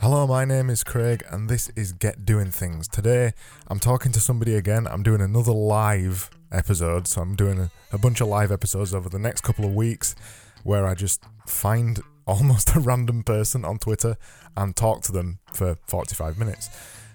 [0.00, 2.86] Hello, my name is Craig, and this is Get Doing Things.
[2.88, 3.32] Today,
[3.68, 4.86] I'm talking to somebody again.
[4.86, 9.08] I'm doing another live episode, so I'm doing a, a bunch of live episodes over
[9.08, 10.14] the next couple of weeks
[10.62, 14.18] where I just find almost a random person on Twitter
[14.56, 16.68] and talk to them for 45 minutes.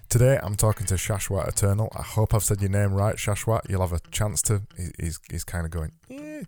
[0.08, 1.92] Today, I'm talking to Shashwat Eternal.
[1.96, 3.70] I hope I've said your name right, Shashwat.
[3.70, 4.62] You'll have a chance to.
[4.98, 6.42] He's, he's kind of going, eh.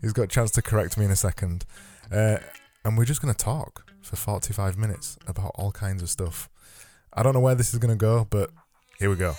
[0.00, 1.64] He's got a chance to correct me in a second.
[2.10, 2.38] Uh,
[2.84, 6.48] and we're just going to talk for 45 minutes about all kinds of stuff.
[7.12, 8.50] I don't know where this is going to go, but
[8.98, 9.34] here we go.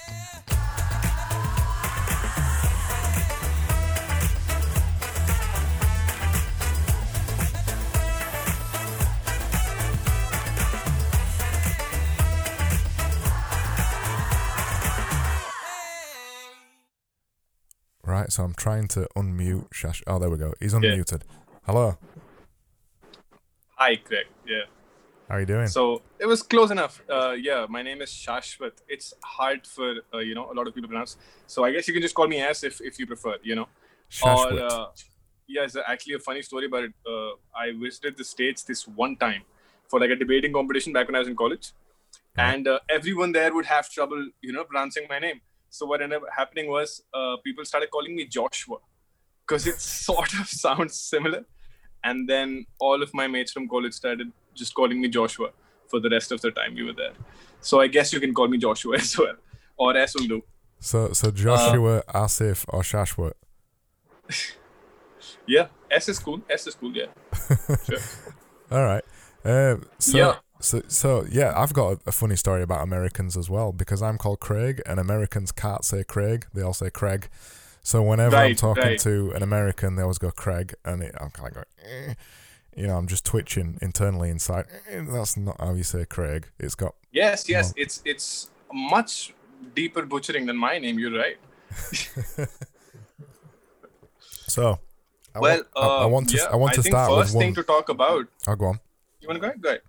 [18.17, 20.01] Right, so I'm trying to unmute Shash.
[20.07, 20.51] Oh, there we go.
[20.59, 21.21] He's unmuted.
[21.67, 21.99] Hello.
[23.75, 24.25] Hi, Greg.
[24.43, 24.61] Yeah.
[25.29, 25.67] How are you doing?
[25.67, 26.99] So it was close enough.
[27.07, 28.71] Uh, yeah, my name is Shashwat.
[28.87, 31.17] It's hard for uh, you know a lot of people to pronounce.
[31.45, 33.35] So I guess you can just call me S if, if you prefer.
[33.43, 33.67] You know.
[34.09, 34.51] Shashwat.
[34.53, 34.85] Or uh,
[35.47, 36.93] yeah, it's actually a funny story about it.
[37.05, 39.43] Uh, I visited the states this one time
[39.89, 41.71] for like a debating competition back when I was in college,
[42.35, 42.55] Right.
[42.55, 45.41] and uh, everyone there would have trouble, you know, pronouncing my name.
[45.69, 48.77] So what ended up happening was uh, people started calling me Joshua
[49.45, 51.45] because it sort of sounds similar.
[52.03, 55.49] And then all of my mates from college started just calling me Joshua
[55.87, 57.13] for the rest of the time we were there.
[57.61, 59.35] So I guess you can call me Joshua as well,
[59.77, 60.43] or S will do.
[60.79, 63.33] so, so Joshua, Asif, or Shashwat?
[65.47, 66.41] Yeah, S is cool.
[66.49, 66.91] S is cool.
[66.95, 67.05] Yeah.
[67.85, 67.99] Sure.
[68.69, 69.03] All right.
[69.45, 70.35] Um, so, Yeah.
[70.59, 74.17] So, so yeah, I've got a, a funny story about Americans as well because I'm
[74.17, 77.29] called Craig, and Americans can't say Craig; they all say Craig.
[77.81, 81.47] So whenever I'm talking to an American, they always go Craig, and it, I'm kind
[81.47, 82.13] of going, eh.
[82.75, 84.65] you know, I'm just twitching internally inside.
[84.89, 86.49] Eh, that's not how you say Craig.
[86.59, 87.73] It's got Yes, yes.
[87.77, 89.33] It's it's much
[89.73, 90.99] deeper butchering than my name.
[90.99, 91.37] You're right.
[94.47, 94.79] so.
[95.33, 96.37] I well, want, I, I uh, want to.
[96.37, 98.27] yeah, I want to start first with thing to talk about.
[98.47, 98.79] Oh, go on.
[99.21, 99.61] You want to go ahead?
[99.61, 99.81] Go ahead.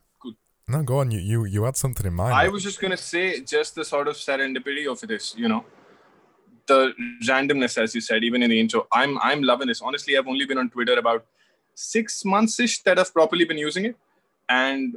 [0.68, 1.10] No, go on.
[1.10, 2.34] You, you, you had something in mind.
[2.34, 5.64] I was just gonna say just the sort of serendipity of this, you know,
[6.66, 6.92] the
[7.26, 8.86] randomness, as you said, even in the intro.
[8.92, 9.80] I'm I'm loving this.
[9.80, 11.24] Honestly, I've only been on Twitter about
[11.74, 13.96] six months ish that I've properly been using it,
[14.50, 14.96] and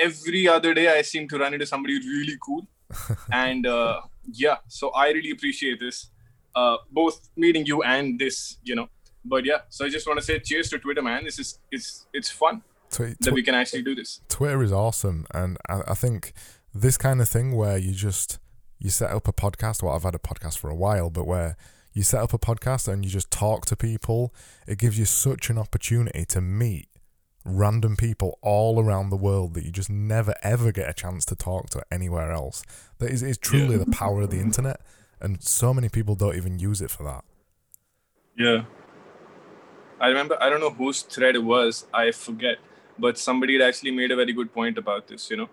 [0.00, 2.66] every other day I seem to run into somebody really cool,
[3.32, 4.00] and uh,
[4.32, 6.08] yeah, so I really appreciate this,
[6.54, 8.88] uh, both meeting you and this, you know.
[9.22, 11.24] But yeah, so I just want to say cheers to Twitter, man.
[11.24, 14.20] This is it's it's fun Twi- that we can actually do this.
[14.28, 16.32] Twitter is awesome, and I, I think
[16.74, 18.38] this kind of thing where you just
[18.78, 19.82] you set up a podcast.
[19.82, 21.56] Well, I've had a podcast for a while, but where
[21.92, 24.32] you set up a podcast and you just talk to people,
[24.66, 26.88] it gives you such an opportunity to meet
[27.44, 31.34] random people all around the world that you just never ever get a chance to
[31.34, 32.62] talk to anywhere else.
[32.98, 33.84] That is, is truly Yeah.
[33.84, 34.80] the power of the internet,
[35.20, 37.24] and so many people don't even use it for that.
[38.36, 38.64] Yeah.
[40.00, 42.58] I remember, I don't know whose thread it was, I forget,
[42.98, 45.30] but somebody had actually made a very good point about this.
[45.30, 45.48] You know,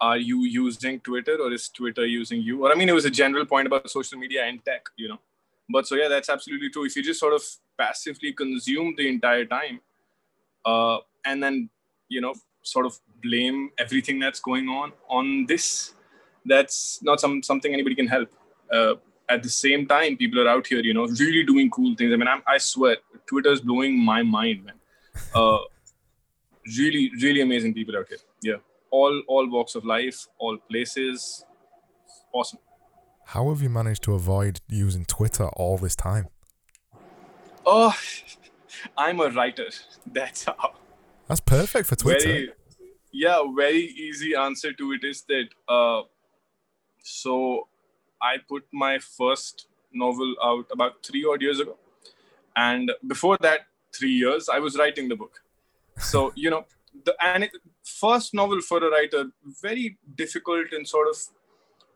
[0.00, 2.64] are you using Twitter or is Twitter using you?
[2.64, 5.20] Or I mean, it was a general point about social media and tech, you know.
[5.68, 6.84] But so, yeah, that's absolutely true.
[6.84, 7.42] If you just sort of
[7.78, 9.80] passively consume the entire time
[10.64, 11.70] uh, and then,
[12.08, 15.94] you know, sort of blame everything that's going on on this,
[16.44, 18.28] that's not some something anybody can help.
[18.72, 18.94] Uh,
[19.28, 22.12] at the same time, people are out here, you know, really doing cool things.
[22.12, 22.96] I mean, I'm, I swear,
[23.64, 24.74] blowing my mind, man.
[25.32, 25.58] Uh,
[26.78, 28.18] really, really amazing people out here.
[28.42, 28.56] Yeah,
[28.90, 31.44] all all walks of life, all places.
[32.32, 32.60] Awesome.
[33.26, 36.28] How have you managed to avoid using Twitter all this time?
[37.64, 37.94] Oh,
[38.96, 39.68] I'm a writer.
[40.06, 40.74] That's how.
[41.28, 42.28] That's perfect for Twitter.
[42.28, 42.52] Very,
[43.12, 45.48] yeah, very easy answer to it is that.
[45.68, 46.02] Uh,
[47.02, 47.68] so,
[48.20, 51.76] I put my first novel out about three odd years ago,
[52.56, 53.60] and before that,
[53.92, 55.40] three years, I was writing the book.
[56.00, 56.64] So you know,
[57.04, 57.52] the and it,
[57.84, 59.24] first novel for a writer,
[59.62, 61.16] very difficult and sort of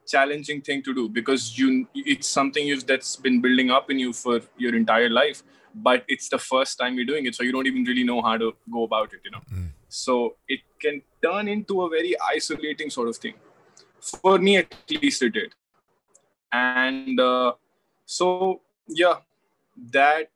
[0.07, 4.13] challenging thing to do because you it's something you've that's been building up in you
[4.13, 5.43] for your entire life
[5.75, 8.37] but it's the first time you're doing it so you don't even really know how
[8.37, 9.41] to go about it you know.
[9.53, 9.69] Mm.
[9.89, 13.35] so it can turn into a very isolating sort of thing.
[14.01, 15.55] For me at least it did.
[16.53, 17.55] And uh,
[18.05, 19.15] so yeah
[19.93, 20.31] that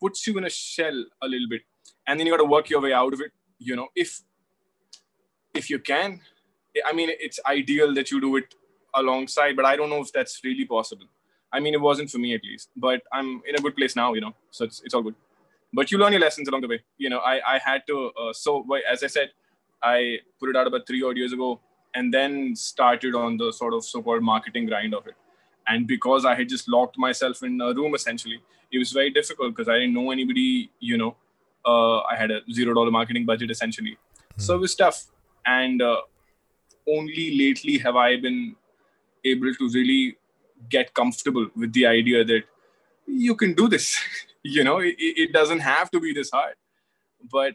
[0.00, 1.62] puts you in a shell a little bit
[2.06, 4.22] and then you got to work your way out of it you know if
[5.54, 6.20] if you can
[6.86, 8.54] i mean it's ideal that you do it
[8.94, 11.06] alongside but i don't know if that's really possible
[11.52, 14.12] i mean it wasn't for me at least but i'm in a good place now
[14.14, 15.14] you know so it's, it's all good
[15.72, 16.80] but you learn your lessons along the way.
[16.98, 18.10] You know, I I had to.
[18.20, 19.30] Uh, so as I said,
[19.82, 21.60] I put it out about three odd years ago,
[21.94, 25.14] and then started on the sort of so-called marketing grind of it.
[25.68, 28.40] And because I had just locked myself in a room, essentially,
[28.70, 30.70] it was very difficult because I didn't know anybody.
[30.80, 31.16] You know,
[31.64, 34.40] uh, I had a zero dollar marketing budget essentially, mm-hmm.
[34.40, 35.06] so it was tough.
[35.44, 36.00] And uh,
[36.88, 38.56] only lately have I been
[39.24, 40.16] able to really
[40.68, 42.44] get comfortable with the idea that
[43.06, 43.98] you can do this.
[44.42, 46.54] you know, it, it doesn't have to be this hard.
[47.30, 47.54] But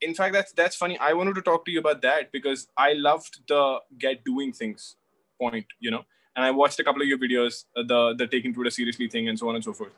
[0.00, 0.98] in fact, that's that's funny.
[0.98, 4.96] I wanted to talk to you about that because I loved the get doing things
[5.40, 5.66] point.
[5.78, 6.04] You know,
[6.34, 9.28] and I watched a couple of your videos, uh, the the taking Twitter seriously thing,
[9.28, 9.92] and so on and so forth.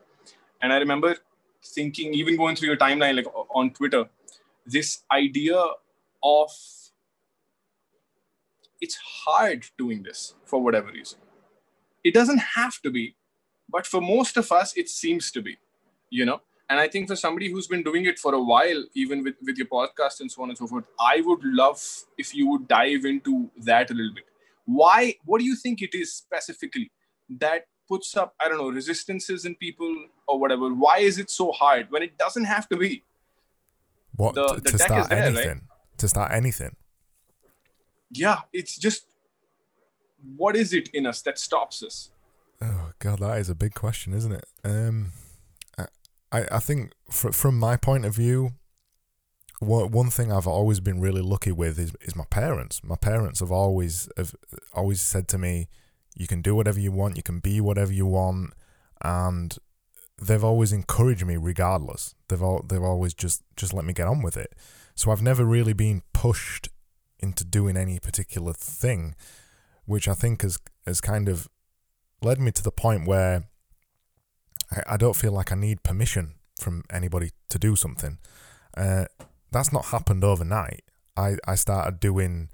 [0.61, 1.17] And I remember
[1.65, 4.05] thinking, even going through your timeline, like on Twitter,
[4.67, 5.63] this idea
[6.23, 6.51] of
[8.81, 11.19] it's hard doing this for whatever reason.
[12.03, 13.17] It doesn't have to be,
[13.69, 15.57] but for most of us, it seems to be,
[16.11, 16.41] you know.
[16.69, 19.59] And I think for somebody who's been doing it for a while, even with, with
[19.59, 21.83] your podcast and so on and so forth, I would love
[22.17, 24.25] if you would dive into that a little bit.
[24.65, 26.91] Why, what do you think it is specifically
[27.39, 29.95] that puts up, I don't know, resistances in people
[30.27, 30.73] or whatever?
[30.73, 33.03] Why is it so hard when it doesn't have to be?
[34.17, 35.49] What the, the to start there, anything?
[35.49, 35.99] Right?
[35.99, 36.77] To start anything
[38.15, 39.07] yeah, it's just
[40.37, 42.11] what is it in us that stops us?
[42.63, 44.45] Oh God, that is a big question, isn't it?
[44.65, 45.13] Um,
[45.79, 48.53] I I think fr- from my point of view,
[49.59, 52.83] one one thing I've always been really lucky with is is my parents.
[52.83, 54.35] My parents have always have
[54.73, 55.69] always said to me,
[56.15, 57.17] "You can do whatever you want.
[57.17, 58.53] You can be whatever you want,"
[59.03, 59.57] and
[60.21, 62.15] they've always encouraged me regardless.
[62.29, 64.55] They've all they've always just just let me get on with it.
[64.95, 66.69] So I've never really been pushed
[67.19, 69.15] into doing any particular thing,
[69.85, 71.49] which I think has has kind of
[72.23, 73.45] led me to the point where
[74.71, 78.19] I, I don't feel like I need permission from anybody to do something.
[78.77, 79.07] Uh,
[79.51, 80.83] that's not happened overnight.
[81.17, 82.49] I, I started doing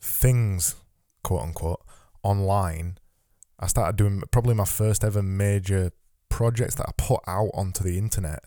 [0.00, 0.74] things,
[1.22, 1.82] quote unquote,
[2.22, 2.98] online.
[3.58, 5.92] I started doing probably my first ever major
[6.28, 8.44] projects that I put out onto the internet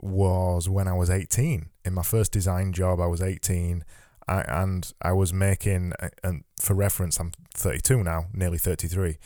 [0.00, 1.68] was when I was 18.
[1.84, 3.84] In my first design job, I was 18.
[4.28, 9.16] I, and I was making, and for reference, I'm 32 now, nearly 33.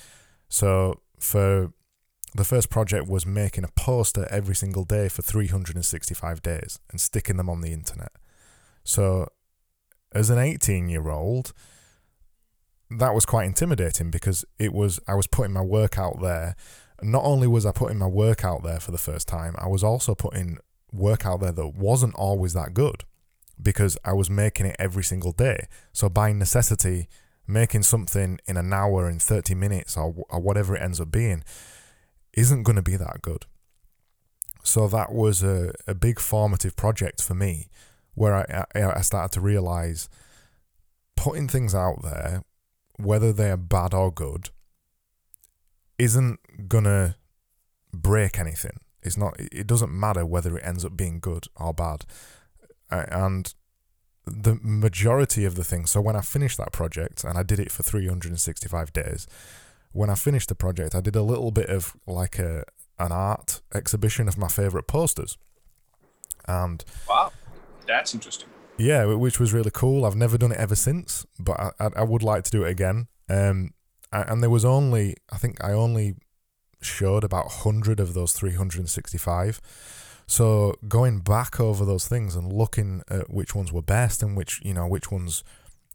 [0.48, 1.72] So for
[2.34, 7.36] the first project was making a poster every single day for 365 days and sticking
[7.36, 8.12] them on the internet.
[8.84, 9.28] So
[10.14, 11.52] as an 18 year old,
[12.98, 16.56] that was quite intimidating because it was I was putting my work out there.
[17.02, 19.82] Not only was I putting my work out there for the first time, I was
[19.82, 20.58] also putting
[20.92, 23.04] work out there that wasn't always that good
[23.60, 25.66] because I was making it every single day.
[25.92, 27.08] So by necessity,
[27.46, 31.42] making something in an hour, in 30 minutes, or, or whatever it ends up being,
[32.34, 33.46] isn't going to be that good.
[34.62, 37.68] So that was a, a big formative project for me
[38.14, 40.08] where I, I, I started to realize
[41.16, 42.42] putting things out there,
[43.02, 44.50] whether they're bad or good,
[45.98, 46.38] isn't
[46.70, 47.16] to
[47.92, 48.78] break anything.
[49.02, 52.04] It's not, it doesn't matter whether it ends up being good or bad
[52.90, 53.54] and
[54.26, 55.90] the majority of the things.
[55.90, 59.26] So when I finished that project, and I did it for 365 days,
[59.92, 62.64] when I finished the project, I did a little bit of like a
[62.98, 65.36] an art exhibition of my favorite posters.
[66.46, 67.32] And wow,
[67.86, 68.48] that's interesting.
[68.78, 70.04] Yeah, which was really cool.
[70.04, 73.06] I've never done it ever since, but I, I, would like to do it again.
[73.28, 73.74] Um,
[74.12, 76.16] and there was only, I think I only
[76.80, 79.60] showed about 100 of those 365
[80.26, 84.60] so going back over those things and looking at which ones were best and which
[84.64, 85.44] you know which ones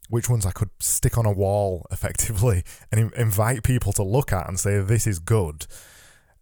[0.10, 4.48] which ones I could stick on a wall effectively and invite people to look at
[4.48, 5.68] and say this is good.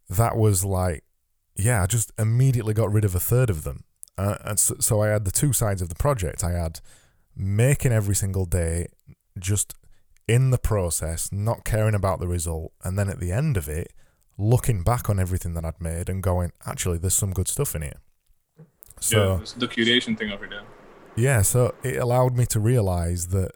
[0.09, 1.03] That was like,
[1.55, 3.85] yeah, I just immediately got rid of a third of them.
[4.17, 6.43] Uh, and so, so I had the two sides of the project.
[6.43, 6.79] I had
[7.35, 8.87] making every single day,
[9.37, 9.75] just
[10.27, 13.91] in the process, not caring about the result, and then at the end of it,
[14.37, 17.81] looking back on everything that I'd made and going, actually, there's some good stuff in
[17.83, 18.01] here.
[18.99, 20.39] So yeah, the curation thing it.
[20.51, 20.61] Yeah.
[21.17, 23.51] Yeah, so it allowed me to realize that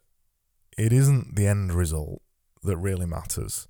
[0.77, 2.21] it isn't the end result
[2.63, 3.67] that really matters.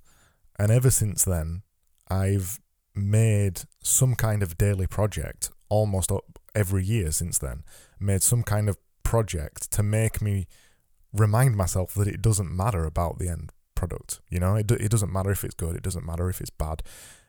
[0.58, 1.62] And ever since then,
[2.08, 2.60] I've
[2.94, 6.12] made some kind of daily project almost
[6.54, 7.64] every year since then.
[7.98, 10.46] Made some kind of project to make me
[11.12, 14.20] remind myself that it doesn't matter about the end product.
[14.28, 16.82] You know, it, it doesn't matter if it's good, it doesn't matter if it's bad.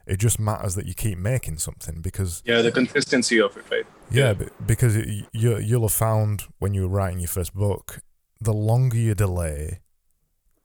[0.08, 3.86] It just matters that you keep making something because yeah, the consistency of it, right?
[4.10, 4.48] Yeah, yeah.
[4.66, 8.01] because it, you you'll have found when you were writing your first book,
[8.40, 9.80] the longer you delay,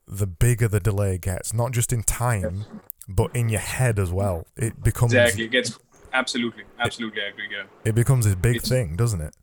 [0.08, 1.52] the bigger the delay gets.
[1.52, 2.64] Not just in time,
[3.08, 4.46] but in your head as well.
[4.56, 5.44] It becomes exactly.
[5.44, 5.78] It gets
[6.20, 7.48] absolutely, absolutely, I agree.
[7.56, 9.34] Yeah, It becomes a big It's- thing, doesn't it?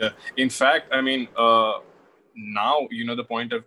[0.00, 0.10] yeah.
[0.36, 1.74] In fact, I mean, uh,
[2.34, 3.64] now you know the point of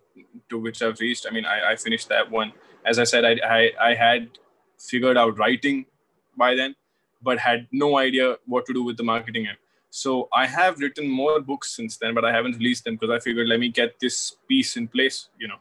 [0.50, 1.26] to which I've reached.
[1.30, 2.52] I mean, I, I finished that one.
[2.92, 4.22] As I said, I, I I had
[4.90, 5.86] figured out writing
[6.44, 6.76] by then,
[7.30, 9.58] but had no idea what to do with the marketing end.
[10.02, 13.20] So I have written more books since then, but I haven't released them because I
[13.28, 14.18] figured let me get this
[14.48, 15.60] piece in place, you know.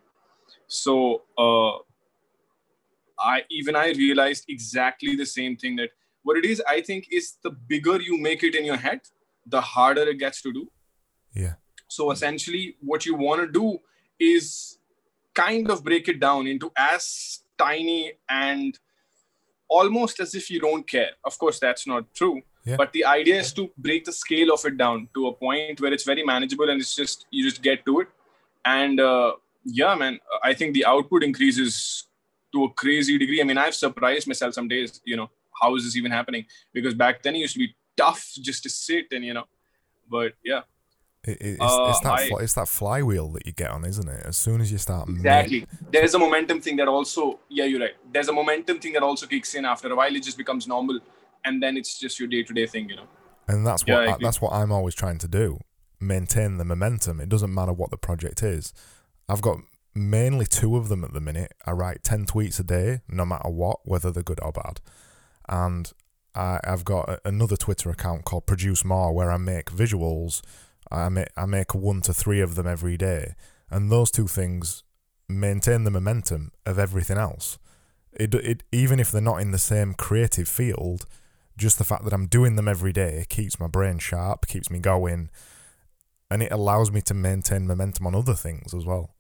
[0.67, 1.73] So uh,
[3.19, 5.91] I even I realized exactly the same thing that
[6.23, 6.63] what it is.
[6.69, 9.01] I think is the bigger you make it in your head,
[9.47, 10.71] the harder it gets to do.
[11.35, 11.55] Yeah.
[11.89, 13.79] So essentially, what you want to do
[14.21, 14.79] is
[15.35, 18.79] kind of break it down into as tiny and
[19.69, 21.11] almost as if you don't care.
[21.25, 22.43] Of course, that's not true.
[22.65, 22.77] Yeah.
[22.77, 25.93] But the idea is to break the scale of it down to a point where
[25.93, 28.09] it's very manageable and it's just you just get to it.
[28.65, 29.33] And uh,
[29.65, 32.05] yeah, man, I think the output increases
[32.53, 33.41] to a crazy degree.
[33.41, 35.01] I mean, I've surprised myself some days.
[35.05, 36.45] You know, how is this even happening?
[36.73, 39.45] Because back then it used to be tough just to sit and you know.
[40.11, 40.63] But yeah,
[41.25, 44.09] It, it- it's, Uh, it's that I- it's that flywheel that you get on, isn't
[44.09, 44.25] it?
[44.25, 45.67] As soon as you start, Exactly.
[45.91, 47.97] There's a momentum thing that also, yeah, you're right.
[48.13, 50.15] There's a momentum thing that also kicks in after a while.
[50.15, 51.01] It just becomes normal,
[51.45, 53.09] and then it's just your day-to-day thing, you know.
[53.49, 55.59] and that's what I I, that's what I'm always trying to do.
[56.01, 57.19] Maintain the momentum.
[57.21, 58.73] It doesn't matter what the project is.
[59.29, 59.59] I've got
[59.95, 61.53] mainly two of them at the minute.
[61.67, 64.81] I write ten tweets a day, no matter what, whether they're good or bad.
[65.49, 65.91] And
[66.35, 70.43] I, I've got another Twitter account called Produce More, where I make visuals.
[70.91, 73.35] I make I make one to three of them every day,
[73.71, 74.85] and those two things
[75.29, 77.59] maintain the momentum of everything else.
[78.13, 81.05] It, it even if they're not in the same creative field,
[81.57, 84.79] just the fact that I'm doing them every day keeps my brain sharp, keeps me
[84.79, 85.29] going,
[86.31, 89.15] and it allows me to maintain momentum on other things as well.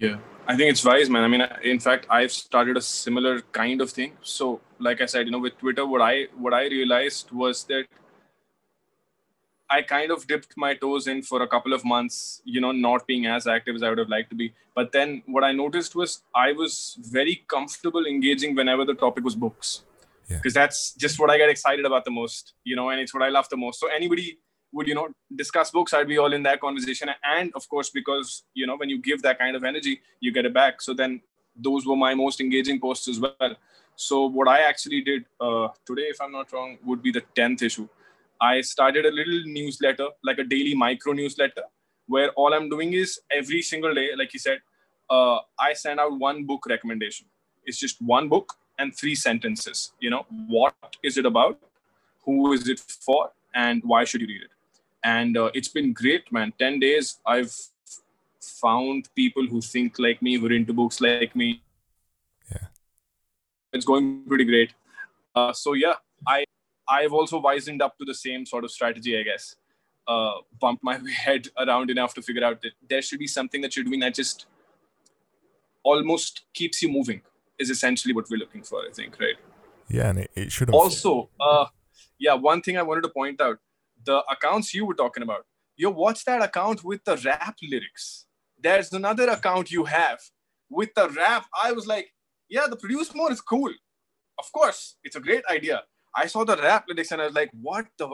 [0.00, 0.16] Yeah,
[0.48, 1.24] I think it's wise, man.
[1.24, 4.16] I mean, in fact, I've started a similar kind of thing.
[4.22, 7.86] So, like I said, you know, with Twitter, what I what I realized was that
[9.68, 13.06] I kind of dipped my toes in for a couple of months, you know, not
[13.06, 14.52] being as active as I would have liked to be.
[14.74, 19.36] But then what I noticed was I was very comfortable engaging whenever the topic was
[19.36, 19.82] books.
[20.28, 20.36] Yeah.
[20.38, 23.22] Because that's just what I get excited about the most, you know, and it's what
[23.22, 23.78] I love the most.
[23.78, 24.38] So anybody
[24.72, 27.10] would, you know, discuss books, I'd be all in that conversation.
[27.24, 30.44] And of course, because, you know, when you give that kind of energy, you get
[30.44, 30.80] it back.
[30.80, 31.20] So then
[31.56, 33.56] those were my most engaging posts as well.
[33.96, 37.62] So what I actually did uh, today, if I'm not wrong, would be the 10th
[37.62, 37.88] issue.
[38.40, 41.64] I started a little newsletter, like a daily micro newsletter,
[42.06, 44.60] where all I'm doing is every single day, like you said,
[45.10, 47.26] uh, I send out one book recommendation.
[47.64, 49.92] It's just one book and three sentences.
[50.00, 51.58] You know, what is it about?
[52.24, 53.30] Who is it for?
[53.54, 54.50] And why should you read it?
[55.02, 56.52] And uh, it's been great, man.
[56.58, 57.54] 10 days, I've
[58.40, 61.62] found people who think like me, who are into books like me.
[62.50, 62.66] Yeah.
[63.72, 64.74] It's going pretty great.
[65.34, 65.94] Uh, so, yeah,
[66.26, 66.44] I
[66.90, 69.56] I've also wisened up to the same sort of strategy, I guess.
[70.08, 73.76] Uh, bumped my head around enough to figure out that there should be something that
[73.76, 74.46] you're doing that just
[75.84, 77.22] almost keeps you moving.
[77.58, 79.36] Is essentially what we're looking for, I think, right?
[79.88, 80.74] Yeah, and it, it shouldn't.
[80.74, 81.66] Also, uh,
[82.18, 83.58] yeah, one thing I wanted to point out:
[84.04, 85.44] the accounts you were talking about.
[85.76, 88.26] Yo, what's that account with the rap lyrics?
[88.58, 90.18] There's another account you have
[90.68, 91.46] with the rap.
[91.62, 92.12] I was like,
[92.48, 93.72] yeah, the produce more is cool.
[94.38, 95.82] Of course, it's a great idea.
[96.14, 98.08] I saw the rap lyrics and I was like, what the?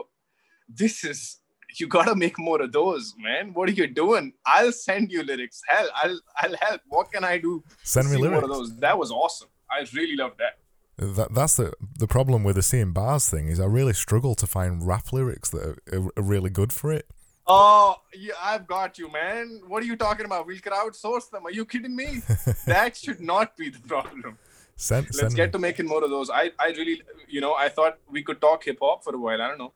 [0.69, 1.39] This is
[1.79, 3.51] you gotta make more of those, man.
[3.53, 4.33] What are you doing?
[4.45, 5.61] I'll send you lyrics.
[5.67, 6.81] Hell, I'll I'll help.
[6.87, 7.63] What can I do?
[7.83, 8.43] Send me see more lyrics.
[8.43, 8.77] of those.
[8.77, 9.49] That was awesome.
[9.69, 10.59] I really loved that.
[10.97, 14.47] That, that's the the problem with the seeing bars thing is I really struggle to
[14.47, 17.05] find rap lyrics that are, are, really good for it.
[17.45, 19.61] Oh, yeah, I've got you, man.
[19.67, 20.47] What are you talking about?
[20.47, 21.45] We'll crowdsource them.
[21.45, 22.21] Are you kidding me?
[22.65, 24.37] that should not be the problem.
[24.75, 25.51] Send, Let's send get me.
[25.53, 26.29] to making more of those.
[26.29, 29.41] I, I really, you know, I thought we could talk hip hop for a while.
[29.41, 29.73] I don't know.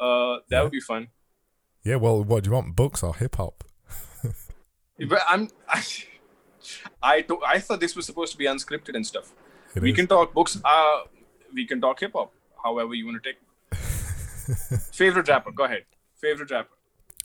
[0.00, 0.62] Uh, that Yeah.
[0.62, 1.08] would be fun.
[1.84, 2.74] Yeah, well, what do you want?
[2.76, 3.64] Books or hip hop?
[5.08, 5.82] But I'm, I,
[7.02, 9.32] I, to, I thought this was supposed to be unscripted and stuff.
[9.74, 9.96] It we is.
[9.96, 10.58] can talk books.
[10.64, 11.00] Uh,
[11.54, 12.32] we can talk hip hop.
[12.62, 13.38] However you want to take.
[14.92, 15.50] Favorite rapper?
[15.52, 15.84] Go ahead.
[16.20, 16.74] Favorite rapper?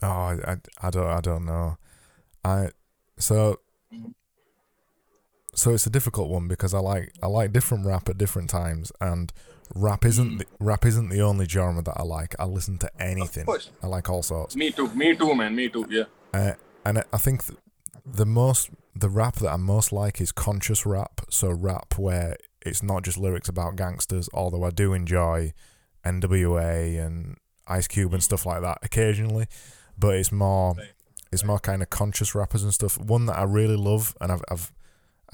[0.01, 1.77] Oh, I, I, I don't I don't know.
[2.45, 2.69] I
[3.17, 3.59] so
[5.55, 8.91] so it's a difficult one because I like I like different rap at different times,
[9.01, 9.33] and
[9.73, 12.35] rap isn't the, rap isn't the only genre that I like.
[12.39, 13.41] I listen to anything.
[13.41, 13.71] Of course.
[13.81, 14.55] I like all sorts.
[14.55, 14.87] Me too.
[14.93, 15.55] Me too, man.
[15.55, 15.85] Me too.
[15.89, 16.03] Yeah.
[16.33, 16.53] Uh,
[16.85, 17.57] and I- think th-
[18.05, 21.21] the most the rap that I most like is conscious rap.
[21.29, 25.53] So rap where it's not just lyrics about gangsters, although I do enjoy
[26.05, 27.37] NWA and
[27.67, 29.47] Ice Cube and stuff like that occasionally.
[29.97, 30.75] But it's more
[31.31, 32.97] it's more kind of conscious rappers and stuff.
[32.99, 34.71] One that I really love and I've I've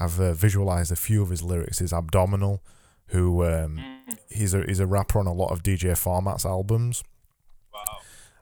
[0.00, 2.62] I've uh, visualized a few of his lyrics is Abdominal,
[3.08, 3.80] who um,
[4.28, 7.04] he's a he's a rapper on a lot of DJ Format's albums.
[7.72, 7.98] Wow.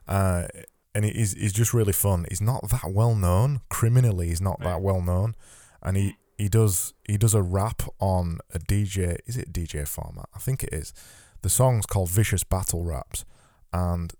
[0.07, 0.47] Uh,
[0.95, 2.25] and he's he's just really fun.
[2.29, 4.27] He's not that well known criminally.
[4.27, 5.35] He's not that well known,
[5.81, 9.17] and he he does he does a rap on a DJ.
[9.25, 10.27] Is it DJ format?
[10.35, 10.93] I think it is.
[11.41, 13.25] The song's called Vicious Battle Raps,
[13.71, 14.13] and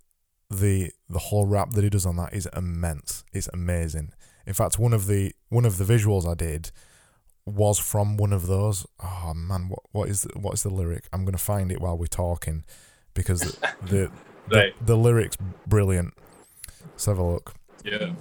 [0.50, 3.24] the the whole rap that he does on that is immense.
[3.34, 4.12] It's amazing.
[4.46, 6.72] In fact, one of the one of the visuals I did
[7.46, 8.86] was from one of those.
[9.02, 11.06] Oh man, what what is the, what is the lyric?
[11.14, 12.64] I'm gonna find it while we're talking
[13.14, 13.40] because
[13.86, 14.12] the
[14.50, 14.74] the, Right.
[14.80, 16.14] the, the lyrics brilliant.
[16.92, 17.54] Let's have a look.
[17.84, 18.14] Yeah.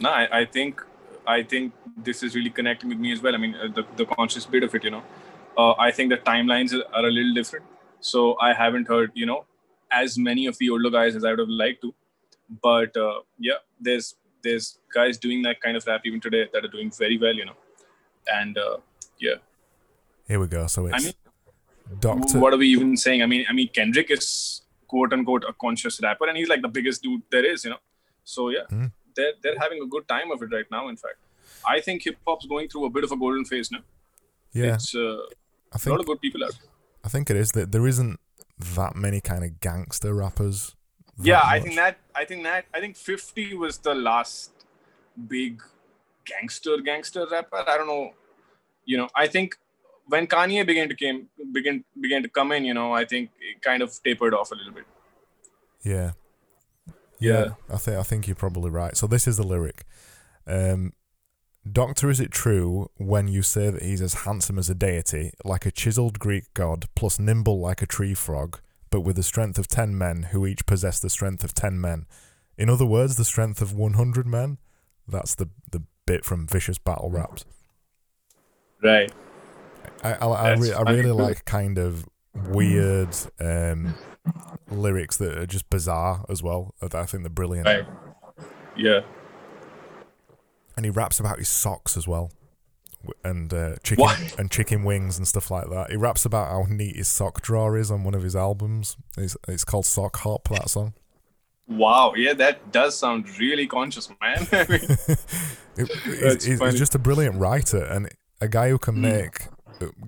[0.00, 0.80] No, I, I think
[1.26, 3.34] I think this is really connecting with me as well.
[3.34, 5.02] I mean, uh, the, the conscious bit of it, you know.
[5.56, 7.64] Uh, I think the timelines are- are a little different.
[8.00, 9.44] So I haven't heard, you know,
[9.90, 11.94] as many of the older guys as I would have liked to.
[12.62, 16.68] But uh, yeah, there's there's guys doing that kind of rap even today that are
[16.68, 17.56] doing very well, you know.
[18.26, 18.76] And uh,
[19.18, 19.36] yeah,
[20.28, 20.66] Here we go.
[20.66, 21.14] So it's I mean,
[22.00, 22.38] Doctor.
[22.38, 23.22] what are we even saying?
[23.22, 26.68] I mean, I mean, Kendrick is quote unquote a conscious rapper, and he's like the
[26.68, 27.82] biggest dude there is, you know.
[28.24, 28.92] So yeah, Mm.
[29.16, 30.88] they're they're having a good time of it right now.
[30.88, 31.16] In fact,
[31.68, 33.82] I think hip hop's going through a bit of a golden phase now.
[34.52, 35.18] yeah, It's uh,
[35.72, 36.56] I a lot of good people out.
[37.04, 38.18] I think it is that there isn't
[38.76, 40.74] that many kind of gangster rappers.
[41.18, 44.50] Yeah, I think that I think that I think 50 was the last
[45.28, 45.62] big
[46.24, 47.62] gangster gangster rapper.
[47.68, 48.14] I don't know.
[48.84, 49.56] You know, I think
[50.06, 53.62] when Kanye began to came began began to come in, you know, I think it
[53.62, 54.84] kind of tapered off a little bit.
[55.82, 56.12] Yeah.
[57.20, 57.44] Yeah.
[57.44, 58.96] Yeah, I think I think you're probably right.
[58.96, 59.84] So this is the lyric.
[60.46, 60.92] Um,
[61.70, 65.64] Doctor, is it true when you say that he's as handsome as a deity, like
[65.64, 69.68] a chiseled Greek god, plus nimble like a tree frog, but with the strength of
[69.68, 72.06] ten men who each possess the strength of ten men?
[72.58, 74.58] In other words, the strength of one hundred men.
[75.08, 77.46] That's the the bit from Vicious Battle Raps.
[78.82, 79.10] Right.
[80.02, 83.94] I I, I, re- I really like kind of weird um,
[84.70, 86.74] lyrics that are just bizarre as well.
[86.82, 87.66] I think they're brilliant.
[87.66, 87.86] Right.
[88.76, 89.00] Yeah.
[90.76, 92.32] and he raps about his socks as well,
[93.22, 94.34] and uh, chicken What?
[94.38, 95.90] and chicken wings and stuff like that.
[95.90, 98.96] He raps about how neat his sock drawer is on one of his albums.
[99.16, 100.48] It's, it's called Sock Hop.
[100.48, 100.94] That song.
[101.68, 102.12] Wow.
[102.16, 104.46] Yeah, that does sound really conscious, man.
[104.52, 104.80] I mean,
[105.76, 108.08] It, he's, he's just a brilliant writer, and
[108.40, 109.02] a guy who can Hmm.
[109.02, 109.46] make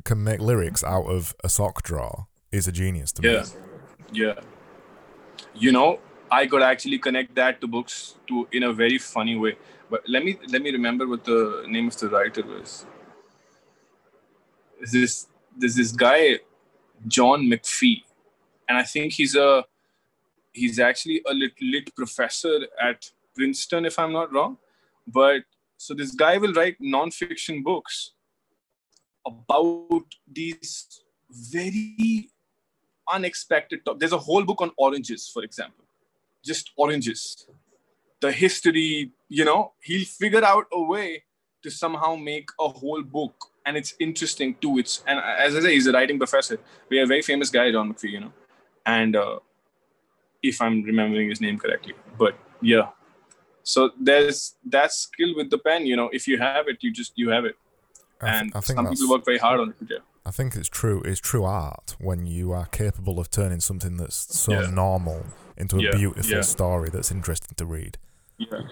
[0.05, 3.33] can make lyrics out of a sock drawer is a genius to me.
[3.33, 3.45] yeah.
[4.13, 4.41] Yeah.
[5.55, 5.99] You know,
[6.31, 9.57] I could actually connect that to books to in a very funny way.
[9.91, 12.87] But let me let me remember what the name of the writer was.
[14.81, 15.27] Is this
[15.57, 16.41] there's this guy,
[17.07, 18.03] John McPhee,
[18.69, 19.65] and I think he's a
[20.53, 24.59] he's actually a lit, lit professor at Princeton, if I'm not wrong.
[25.07, 25.43] But
[25.77, 28.13] so this guy will write non-fiction books
[29.27, 32.31] about these very
[33.13, 35.87] unexpected there's a whole book on oranges for example
[36.47, 37.47] just oranges.
[38.21, 41.25] The history you know he'll figure out a way
[41.63, 43.35] to somehow make a whole book
[43.67, 44.79] and it's interesting too.
[44.79, 46.59] It's and as i say he's a writing professor.
[46.89, 48.33] We have a very famous guy john mcphee you know
[48.87, 49.39] and uh,
[50.43, 52.89] if i'm remembering his name correctly but yeah.
[53.75, 57.13] So there's that skill with the pen you know if you have it you just
[57.17, 57.57] you have it
[58.21, 60.57] I, th- and I think some people work very hard on it yeah I think
[60.57, 61.03] it's true.
[61.05, 64.71] It's true art when you are capable of turning something that's so Yeah.
[64.71, 65.25] normal
[65.57, 66.41] into a Yeah, beautiful yeah.
[66.41, 67.97] story that's interesting to read.
[68.37, 68.63] Yeah.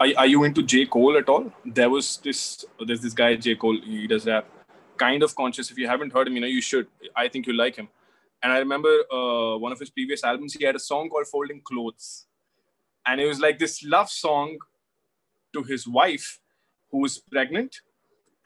[0.00, 0.86] Are, are you into J.
[0.86, 1.52] Cole at all?
[1.64, 3.54] There was this, there's this guy, J.
[3.54, 4.44] Cole, he does rap.
[4.96, 5.70] Kind of conscious.
[5.70, 6.88] If you haven't heard him, you know, you should.
[7.14, 7.88] I think you like him.
[8.42, 11.60] And I remember uh, one of his previous albums, he had a song called Folding
[11.60, 12.26] Clothes.
[13.06, 14.58] And it was like this love song
[15.52, 16.40] to his wife
[16.90, 17.76] who was pregnant.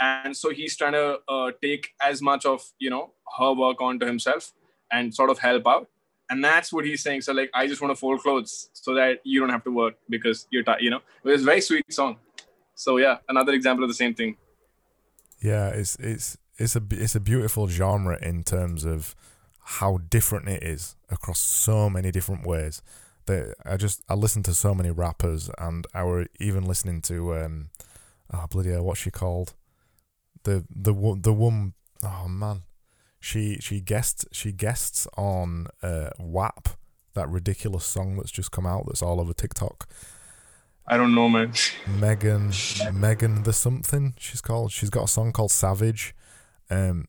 [0.00, 4.06] And so he's trying to uh, take as much of, you know, her work onto
[4.06, 4.52] himself
[4.92, 5.88] and sort of help out
[6.30, 9.18] and that's what he's saying so like i just want to fold clothes so that
[9.22, 11.84] you don't have to work because you're tired you know it was a very sweet
[11.92, 12.16] song
[12.74, 14.34] so yeah another example of the same thing
[15.40, 19.14] Yeah, it's it's it's a it's a beautiful genre in terms of
[19.60, 22.82] how different it is across so many different ways.
[23.26, 27.36] That I just I listen to so many rappers, and I were even listening to
[27.36, 27.70] um,
[28.32, 29.54] oh bloody hell, what's she called?
[30.44, 32.62] The the the one oh man,
[33.20, 36.68] she she guests she guests on uh WAP
[37.14, 39.88] that ridiculous song that's just come out that's all over TikTok.
[40.86, 41.52] i don't know man
[41.86, 42.52] Megan
[42.92, 44.72] Megan the something she's called.
[44.72, 46.14] She's got a song called Savage.
[46.70, 47.06] Um,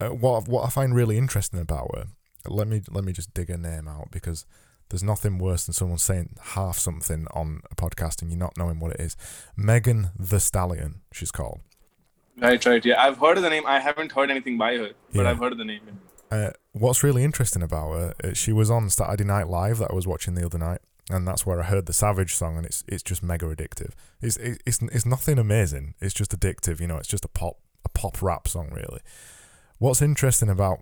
[0.00, 2.06] uh, what what I find really interesting about her.
[2.48, 4.46] Let me let me just dig her name out because
[4.88, 8.80] there's nothing worse than someone saying half something on a podcast and you're not knowing
[8.80, 9.16] what it is.
[9.56, 11.60] Megan Thee Stallion, she's called.
[12.38, 15.22] Right right yeah i've heard of the name i haven't heard anything by her but
[15.22, 15.30] Yeah.
[15.30, 15.80] i've heard of the name
[16.30, 19.94] Uh, what's really interesting about her, uh, she was on Saturday Night Live that I
[19.94, 20.78] was watching the other night,
[21.10, 23.94] and that's where I heard the Savage song, and it's it's just mega addictive.
[24.22, 25.94] It's it's it's nothing amazing.
[26.00, 26.78] It's just addictive.
[26.78, 29.00] You know, it's just a pop a pop rap song, really.
[29.78, 30.78] What's interesting about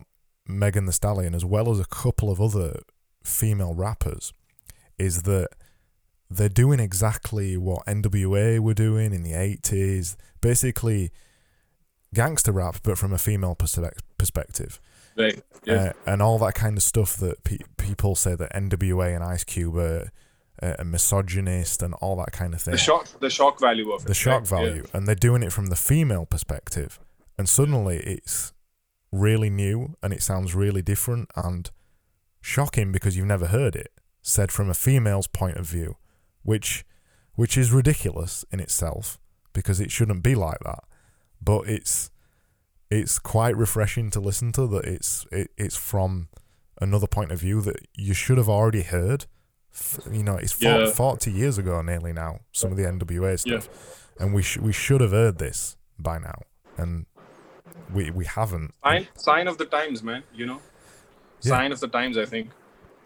[0.46, 2.80] Megan Thee Stallion, as well as a couple of other
[3.24, 4.34] female rappers,
[4.98, 5.48] is that
[6.28, 10.14] they're doing exactly what NWA were doing in the 80s.
[10.42, 11.10] Basically,
[12.14, 14.80] gangster rap, but from a female perspective.
[15.16, 15.42] Right.
[15.64, 15.74] Yeah.
[15.74, 19.44] Uh, and all that kind of stuff that pe- people say that NWA and Ice
[19.44, 20.12] Cube are,
[20.62, 22.72] uh, a misogynist and all that kind of thing.
[22.72, 24.08] The shock, the shock value of it.
[24.08, 24.48] The shock right?
[24.48, 24.96] value, yeah.
[24.96, 26.98] and they're doing it from the female perspective,
[27.36, 28.52] and suddenly it's
[29.10, 31.70] really new and it sounds really different and
[32.42, 33.90] shocking because you've never heard it
[34.20, 35.96] said from a female's point of view,
[36.42, 36.84] which
[37.34, 39.18] which is ridiculous in itself
[39.52, 40.84] because it shouldn't be like that.
[41.42, 42.10] But it's
[42.90, 46.28] it's quite refreshing to listen to that it's it, it's from
[46.80, 49.26] another point of view that you should have already heard.
[50.10, 50.90] You know, it's yeah.
[50.90, 52.40] 40 years ago nearly now.
[52.52, 54.24] Some of the NWA stuff, yeah.
[54.24, 56.42] and we sh- we should have heard this by now,
[56.76, 57.06] and
[57.92, 58.74] we we haven't.
[58.82, 60.24] Sign sign of the times, man.
[60.34, 60.60] You know,
[61.42, 61.50] yeah.
[61.50, 62.18] sign of the times.
[62.18, 62.50] I think.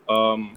[0.09, 0.57] Um,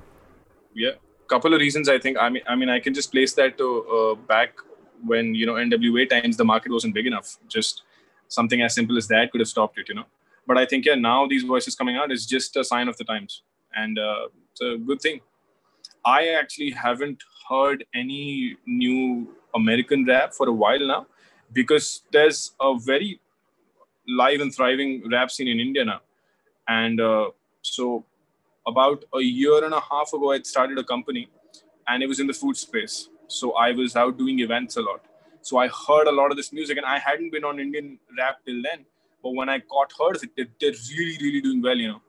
[0.74, 0.92] yeah,
[1.28, 1.90] couple of reasons.
[1.90, 2.18] I think.
[2.18, 4.54] I mean, I mean, I can just place that to uh, back
[5.04, 7.38] when you know NWA times the market wasn't big enough.
[7.48, 7.84] Just
[8.28, 9.90] something as simple as that could have stopped it.
[9.90, 10.06] You know,
[10.48, 13.04] but I think yeah, now these voices coming out is just a sign of the
[13.04, 13.44] times,
[13.76, 15.22] and uh, it's a good thing.
[16.06, 21.08] I actually haven't heard any new American rap for a while now
[21.54, 23.20] because there's a very
[24.08, 26.02] live and thriving rap scene in India now.
[26.68, 27.32] And uh,
[27.62, 28.06] so,
[28.68, 31.28] about a year and a half ago, I started a company
[31.88, 33.10] and it was in the food space.
[33.28, 35.02] So, I was out doing events a lot.
[35.42, 38.38] So, I heard a lot of this music and I hadn't been on Indian rap
[38.46, 38.86] till then.
[39.24, 42.02] But when I of it, they're, really, really doing well, you know.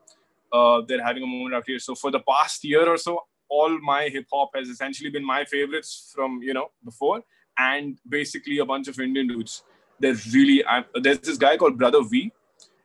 [0.52, 1.78] Uh, they're having a moment out here.
[1.78, 5.44] So, for the past year or so, all my hip hop has essentially been my
[5.44, 7.22] favorites from, you know, before
[7.58, 9.62] and basically a bunch of Indian dudes
[9.98, 12.32] there's really I'm, there's this guy called Brother V.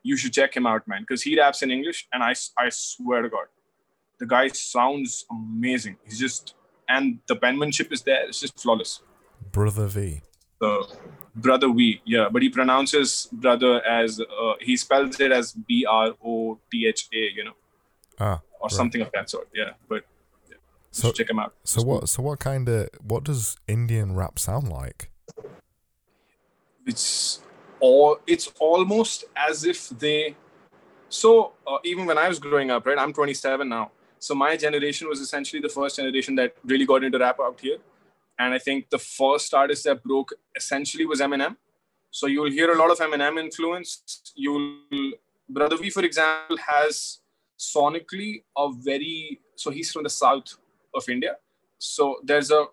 [0.04, 3.22] You should check him out, man, because he raps in English, and I I swear
[3.22, 3.46] to God,
[4.20, 5.98] the guy sounds amazing.
[6.06, 6.56] He's just
[6.88, 8.28] and the penmanship is there.
[8.28, 9.02] It's just flawless.
[9.52, 10.22] Brother V.
[10.62, 10.84] Uh,
[11.36, 16.14] brother V, yeah, but he pronounces brother as uh, he spells it as B R
[16.24, 17.54] O T H A, you know,
[18.20, 18.72] ah, or right.
[18.72, 19.50] something of that sort.
[19.56, 20.04] Yeah, but
[20.50, 20.58] yeah,
[20.92, 21.56] so check him out.
[21.64, 22.10] So what?
[22.10, 25.12] So what kind of what does Indian rap sound like?
[26.86, 27.42] it's
[27.80, 30.36] all it's almost as if they
[31.10, 33.92] so uh, even when i was growing up right i'm 27 now
[34.28, 37.80] so my generation was essentially the first generation that really got into rap out here
[38.40, 41.56] and i think the first artist that broke essentially was eminem
[42.20, 43.90] so you'll hear a lot of eminem influence
[44.36, 44.66] you'll
[45.58, 47.20] brother v for example has
[47.74, 48.32] sonically
[48.64, 50.58] a very so he's from the south
[51.00, 51.36] of india
[51.92, 52.66] so there's a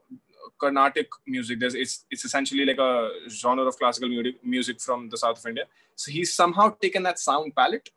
[0.59, 1.61] Carnatic music.
[1.61, 5.47] There's it's it's essentially like a genre of classical music music from the south of
[5.47, 5.65] India.
[5.95, 7.91] So he's somehow taken that sound palette,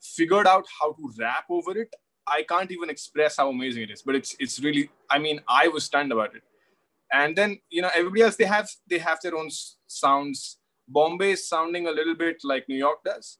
[0.00, 1.94] figured out how to rap over it.
[2.30, 4.90] I can't even express how amazing it is, but it's it's really.
[5.10, 6.42] I mean, I was stunned about it.
[7.12, 9.50] And then you know everybody else they have they have their own
[9.86, 10.58] sounds.
[10.88, 13.38] Bombay is sounding a little bit like New York does,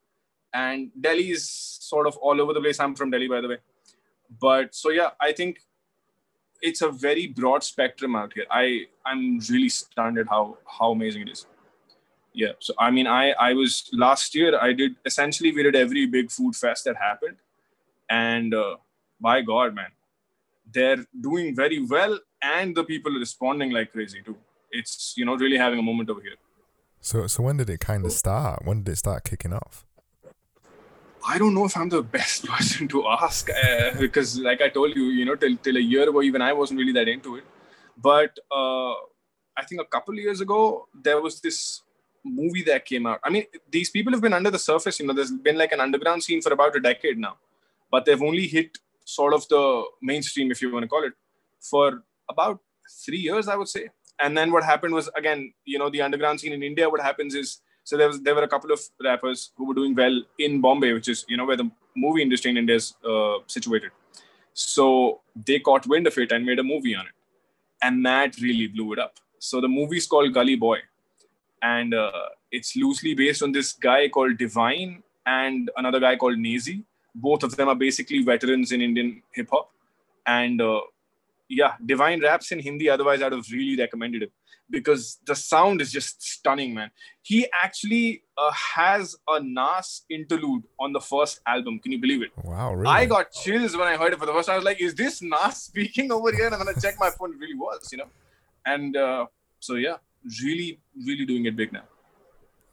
[0.52, 2.80] and Delhi is sort of all over the place.
[2.80, 3.58] I'm from Delhi, by the way.
[4.40, 5.58] But so yeah, I think
[6.62, 8.46] it's a very broad spectrum out here.
[8.50, 11.46] I I'm really stunned at how how amazing it is.
[12.32, 12.52] Yeah.
[12.60, 14.58] So I mean, I I was last year.
[14.58, 17.36] I did essentially we did every big food fest that happened,
[18.10, 18.76] and uh,
[19.20, 19.90] by God, man,
[20.72, 24.36] they're doing very well, and the people are responding like crazy too.
[24.70, 26.36] It's you know really having a moment over here.
[27.00, 28.64] So so when did it kind of start?
[28.64, 29.86] When did it start kicking off?
[31.26, 34.96] I don't know if I'm the best person to ask uh, because, like I told
[34.96, 37.44] you, you know, till, till a year ago, even I wasn't really that into it.
[37.96, 38.92] But uh,
[39.56, 41.82] I think a couple years ago, there was this
[42.24, 43.20] movie that came out.
[43.22, 45.00] I mean, these people have been under the surface.
[45.00, 47.36] You know, there's been like an underground scene for about a decade now,
[47.90, 51.12] but they've only hit sort of the mainstream, if you want to call it,
[51.60, 52.60] for about
[53.04, 53.88] three years, I would say.
[54.20, 56.88] And then what happened was, again, you know, the underground scene in India.
[56.88, 59.94] What happens is so there was there were a couple of rappers who were doing
[59.94, 63.38] well in Bombay, which is you know where the movie industry in India is uh,
[63.46, 63.90] situated.
[64.52, 67.12] So they caught wind of it and made a movie on it,
[67.82, 69.14] and that really blew it up.
[69.38, 70.78] So the movie is called Gully Boy,
[71.62, 76.84] and uh, it's loosely based on this guy called Divine and another guy called Naezy.
[77.14, 79.70] Both of them are basically veterans in Indian hip hop,
[80.26, 80.80] and uh,
[81.48, 82.88] yeah, Divine Raps in Hindi.
[82.88, 84.32] Otherwise, I'd have really recommended it
[84.70, 86.90] because the sound is just stunning, man.
[87.22, 91.80] He actually uh, has a Nas interlude on the first album.
[91.80, 92.30] Can you believe it?
[92.44, 92.88] Wow, really?
[92.88, 94.54] I got chills when I heard it for the first time.
[94.54, 96.46] I was like, is this Nas speaking over here?
[96.46, 98.08] And I'm going to check my phone, it really was, you know?
[98.64, 99.26] And uh,
[99.58, 99.96] so, yeah,
[100.42, 101.84] really, really doing it big now.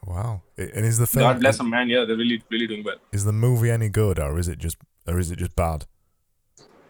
[0.07, 0.41] Wow.
[0.57, 1.89] And is the film God bless him, man.
[1.89, 2.95] Yeah, they're really, really doing well.
[3.11, 5.85] Is the movie any good or is it just or is it just bad?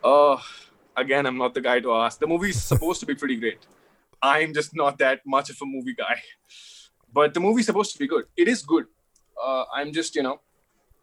[0.04, 0.38] Uh
[0.96, 2.20] again, I'm not the guy to ask.
[2.20, 3.66] The movie's supposed to be pretty great.
[4.22, 6.22] I'm just not that much of a movie guy.
[7.12, 8.26] But the movie's supposed to be good.
[8.36, 8.86] It is good.
[9.42, 10.40] Uh, I'm just, you know,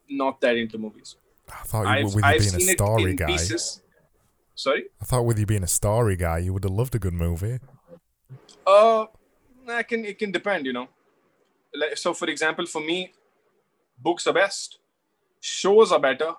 [0.09, 1.17] not that into movies.
[1.49, 3.27] I thought you, with you I've being a story guy.
[3.27, 3.83] Pieces.
[4.55, 4.85] Sorry?
[5.01, 7.59] I thought with you being a story guy, you would have loved a good movie.
[8.67, 9.07] Uh,
[9.69, 10.05] I can.
[10.05, 10.89] It can depend, you know.
[11.75, 13.13] Like, so, for example, for me,
[13.99, 14.79] books are best,
[15.41, 16.33] shows are better,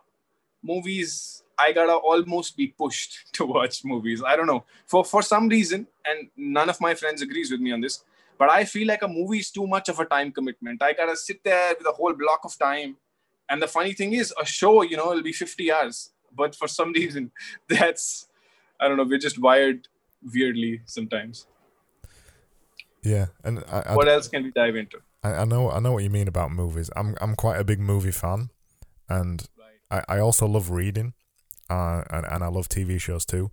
[0.63, 4.24] movies I gotta almost be pushed to watch movies.
[4.26, 7.71] I don't know for for some reason, and none of my friends agrees with me
[7.71, 8.04] on this.
[8.38, 10.84] But I feel like a movie is too much of a time commitment.
[10.84, 12.98] I gotta sit there with a whole block of time.
[13.48, 16.12] And the funny thing is, a show, you know, it'll be 50 hours.
[16.36, 17.32] But for some reason,
[17.69, 18.28] that's
[18.80, 19.04] I don't know.
[19.04, 19.88] We're just wired
[20.34, 21.48] weirdly sometimes.
[23.04, 25.00] Yeah, and I, I, what else can we dive into?
[25.25, 26.89] I, I know I know what you mean about movies.
[26.95, 28.49] I'm I'm quite a big movie fan,
[29.09, 29.47] and.
[29.91, 31.13] I, I also love reading
[31.69, 33.51] uh, and and I love TV shows too,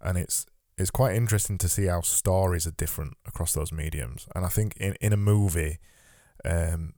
[0.00, 0.46] and it's
[0.78, 4.26] it's quite interesting to see how stories are different across those mediums.
[4.34, 5.78] And I think in in a movie,
[6.44, 6.94] um,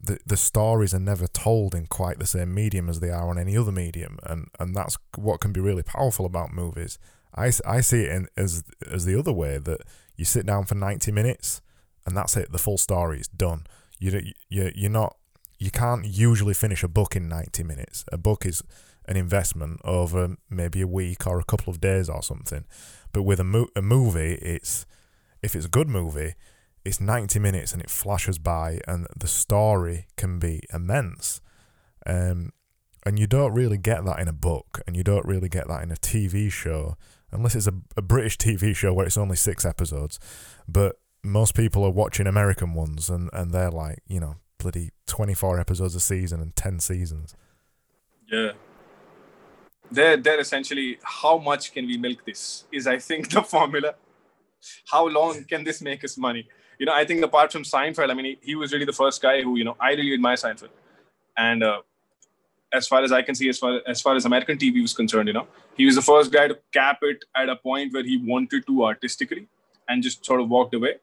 [0.00, 3.38] the the stories are never told in quite the same medium as they are on
[3.38, 6.98] any other medium, and and that's what can be really powerful about movies.
[7.32, 9.82] I, I see it in, as as the other way that
[10.16, 11.62] you sit down for ninety minutes,
[12.06, 12.52] and that's it.
[12.52, 13.66] The full story is done.
[13.98, 15.16] You you you're not
[15.58, 18.04] you can't usually finish a book in ninety minutes.
[18.10, 18.62] A book is
[19.06, 22.64] an investment over maybe a week or a couple of days or something.
[23.12, 24.86] But with a, mo- a movie, it's
[25.42, 26.34] if it's a good movie,
[26.84, 31.40] it's 90 minutes and it flashes by, and the story can be immense.
[32.06, 32.52] Um,
[33.04, 35.82] and you don't really get that in a book, and you don't really get that
[35.82, 36.96] in a TV show,
[37.32, 40.18] unless it's a, a British TV show where it's only six episodes.
[40.68, 45.58] But most people are watching American ones, and, and they're like, you know, bloody 24
[45.58, 47.34] episodes a season and 10 seasons.
[48.30, 48.52] Yeah,
[49.90, 53.94] they're they're essentially how much can we milk this is I think the formula.
[54.90, 56.46] How long can this make us money?
[56.78, 59.20] You know, I think apart from Seinfeld, I mean, he, he was really the first
[59.20, 60.70] guy who you know I really admire Seinfeld,
[61.36, 61.80] and uh,
[62.72, 65.28] as far as I can see, as far as far as American TV was concerned,
[65.28, 68.16] you know, he was the first guy to cap it at a point where he
[68.18, 69.46] wanted to artistically,
[69.88, 70.94] and just sort of walked away.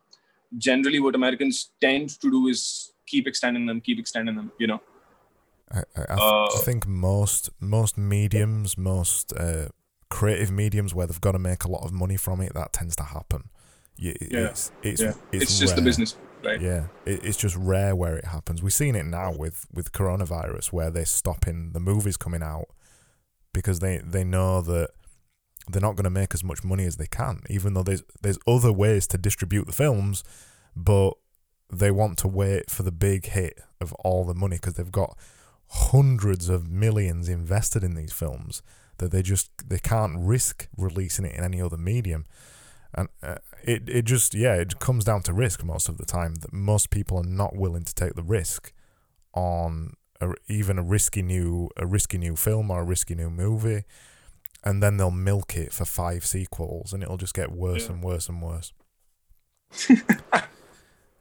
[0.58, 4.52] Generally, what Americans tend to do is keep extending them, keep extending them.
[4.60, 4.82] You know,
[5.72, 9.70] I, I, I uh, think most most mediums, most uh,
[10.10, 12.96] creative mediums where they've got to make a lot of money from it, that tends
[12.98, 13.50] to happen.
[13.98, 15.14] Yeah, it's it's, yeah.
[15.32, 16.62] it's, it's just the business, right?
[16.62, 18.62] Yeah, it, it's just rare where it happens.
[18.62, 22.68] We've seen it now with with coronavirus, where they're stopping the movies coming out
[23.54, 24.92] because they they know that
[25.70, 28.40] they're not going to make as much money as they can, even though there's there's
[28.48, 30.24] other ways to distribute the films,
[30.76, 31.14] but
[31.72, 35.18] they want to wait for the big hit of all the money because they've got
[35.70, 38.62] hundreds of millions invested in these films
[39.00, 42.26] that they just they can't risk releasing it in any other medium.
[42.94, 46.36] And uh, it it just yeah it comes down to risk most of the time
[46.36, 48.72] that most people are not willing to take the risk
[49.34, 53.84] on a, even a risky new a risky new film or a risky new movie
[54.64, 57.94] and then they'll milk it for five sequels and it'll just get worse yeah.
[57.94, 58.74] and worse and worse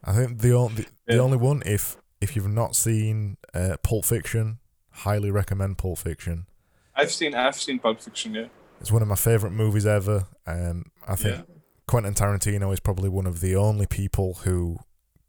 [0.04, 1.16] I think the only the, yeah.
[1.16, 4.58] the only one if if you've not seen uh, Pulp Fiction,
[4.90, 6.46] highly recommend Pulp Fiction.
[6.94, 8.34] I've seen I've seen Pulp Fiction.
[8.34, 8.46] Yeah,
[8.80, 10.26] it's one of my favorite movies ever.
[10.46, 11.54] Um, I think yeah.
[11.86, 14.78] Quentin Tarantino is probably one of the only people who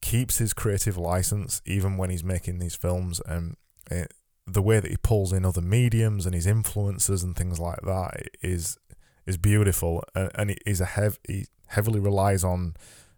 [0.02, 3.58] keeps his creative license even when he's making these films, and
[3.90, 4.14] it,
[4.48, 8.30] the way that he pulls in other mediums and his influences and things like that
[8.42, 8.78] is
[9.26, 10.04] is beautiful.
[10.16, 12.76] And, and he's a hev- he heavily relies on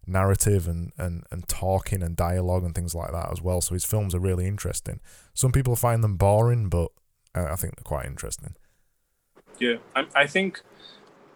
[0.08, 3.62] narrative and, and, and talking and dialogue and things like that as well.
[3.62, 5.00] So his films are really interesting.
[5.36, 6.92] Some people find them boring, but
[7.36, 8.56] I think they're quite interesting.
[9.60, 10.62] Yeah, I, I think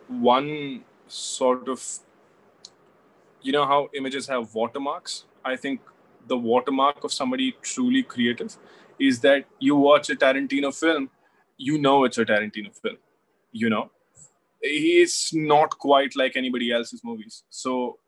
[0.08, 2.00] one sort of,
[3.44, 5.26] you know, how images have watermarks.
[5.46, 5.82] I think
[6.28, 8.58] the watermark of somebody truly creative
[9.00, 11.10] is that you watch a Tarantino film,
[11.58, 12.98] you know it's a Tarantino film.
[13.52, 13.92] You know,
[14.62, 17.44] he's not quite like anybody else's movies.
[17.50, 18.00] So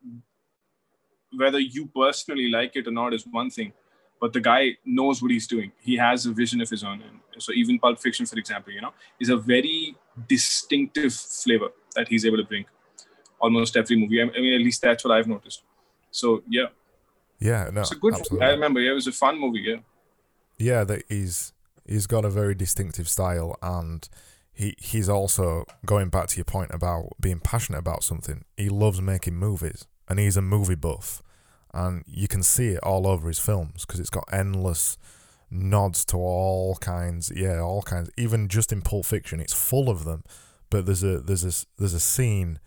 [1.35, 3.73] whether you personally like it or not is one thing,
[4.19, 5.71] but the guy knows what he's doing.
[5.81, 7.01] He has a vision of his own.
[7.01, 9.95] And so even Pulp Fiction, for example, you know, is a very
[10.27, 11.69] distinctive flavor.
[11.95, 12.65] that he's able to bring
[13.39, 14.21] almost every movie.
[14.21, 15.63] I mean, at least that's what I've noticed.
[16.11, 16.67] So yeah,
[17.39, 18.13] yeah, no, it's a good.
[18.13, 18.47] Absolutely.
[18.47, 18.79] I remember.
[18.79, 19.61] Yeah, it was a fun movie.
[19.61, 19.77] Yeah,
[20.57, 21.53] yeah, that he's
[21.87, 24.07] he's got a very distinctive style, and
[24.53, 28.45] he he's also going back to your point about being passionate about something.
[28.57, 31.21] He loves making movies, and he's a movie buff,
[31.73, 34.97] and you can see it all over his films because it's got endless
[35.51, 37.31] nods to all kinds.
[37.35, 38.09] Yeah, all kinds.
[38.17, 40.23] Even just in Pulp Fiction, it's full of them.
[40.69, 42.59] But there's a there's a there's a scene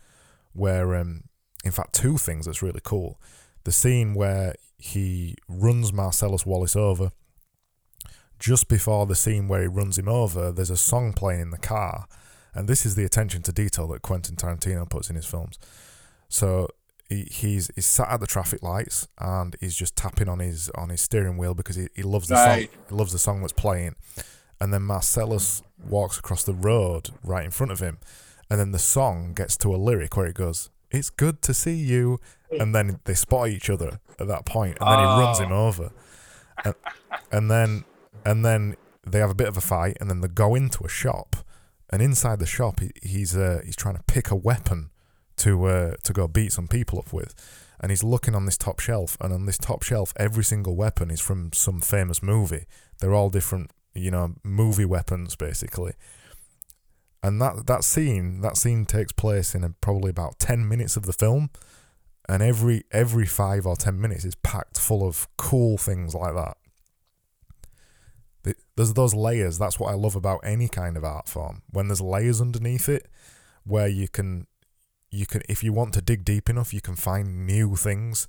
[0.53, 1.25] where um
[1.63, 3.19] in fact two things that's really cool.
[3.65, 7.11] The scene where he runs Marcellus Wallace over.
[8.39, 11.57] Just before the scene where he runs him over, there's a song playing in the
[11.57, 12.07] car,
[12.53, 15.59] and this is the attention to detail that Quentin Tarantino puts in his films.
[16.29, 16.69] So
[17.09, 20.89] he, he's he's sat at the traffic lights and he's just tapping on his on
[20.89, 22.69] his steering wheel because he, he loves the right.
[22.69, 23.95] song he loves the song that's playing
[24.61, 27.97] and then Marcellus walks across the road right in front of him
[28.49, 31.73] and then the song gets to a lyric where it goes it's good to see
[31.73, 32.19] you
[32.59, 35.15] and then they spot each other at that point and then oh.
[35.15, 35.67] he runs him oh.
[35.67, 35.91] over
[36.63, 36.75] and,
[37.31, 37.83] and then
[38.29, 40.89] and then they have a bit of a fight and then they go into a
[40.89, 41.35] shop
[41.89, 44.91] and inside the shop he, he's uh, he's trying to pick a weapon
[45.39, 47.33] to uh, to go beat some people up with.
[47.81, 51.09] And he's looking on this top shelf, and on this top shelf, every single weapon
[51.09, 52.65] is from some famous movie.
[52.99, 55.93] They're all different, you know, movie weapons basically.
[57.23, 61.05] And that that scene, that scene takes place in a, probably about ten minutes of
[61.05, 61.49] the film,
[62.27, 66.57] and every every five or ten minutes is packed full of cool things like that.
[68.75, 69.57] There's those layers.
[69.57, 71.63] That's what I love about any kind of art form.
[71.69, 73.07] When there's layers underneath it,
[73.63, 74.47] where you can
[75.11, 78.27] you can if you want to dig deep enough you can find new things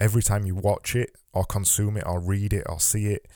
[0.00, 3.26] every time you watch it or consume it or read it or see it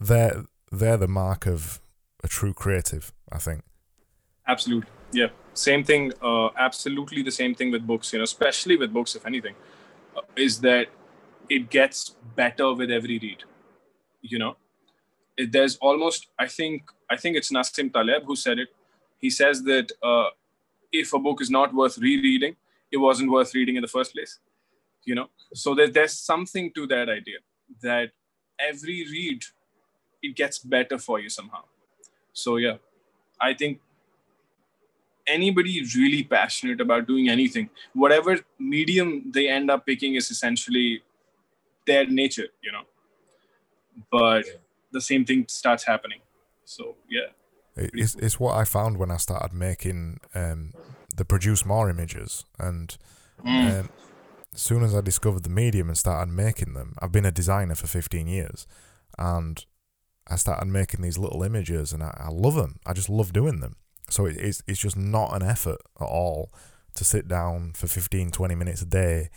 [0.00, 1.80] they're they're the mark of
[2.22, 3.62] a true creative i think
[4.46, 8.92] absolutely yeah same thing uh, absolutely the same thing with books you know especially with
[8.92, 9.54] books if anything
[10.16, 10.88] uh, is that
[11.48, 13.44] it gets better with every read
[14.20, 14.56] you know
[15.50, 18.68] there's almost i think i think it's nassim taleb who said it
[19.18, 20.30] he says that uh,
[20.92, 22.56] if a book is not worth rereading,
[22.90, 24.38] it wasn't worth reading in the first place.
[25.04, 27.38] You know, so there, there's something to that idea
[27.82, 28.10] that
[28.58, 29.44] every read
[30.22, 31.62] it gets better for you somehow.
[32.32, 32.76] So yeah,
[33.40, 33.80] I think
[35.26, 41.02] anybody really passionate about doing anything, whatever medium they end up picking is essentially
[41.86, 42.82] their nature, you know.
[44.10, 44.44] But
[44.92, 46.20] the same thing starts happening.
[46.64, 47.28] So yeah.
[47.76, 50.72] It's, it's what I found when I started making um,
[51.14, 52.96] the produce more images, and
[53.44, 53.80] mm.
[53.80, 53.90] um,
[54.54, 57.74] as soon as I discovered the medium and started making them, I've been a designer
[57.74, 58.66] for fifteen years,
[59.18, 59.62] and
[60.26, 62.80] I started making these little images, and I, I love them.
[62.86, 63.76] I just love doing them.
[64.08, 66.50] So it, it's it's just not an effort at all
[66.94, 69.28] to sit down for 15, 20 minutes a day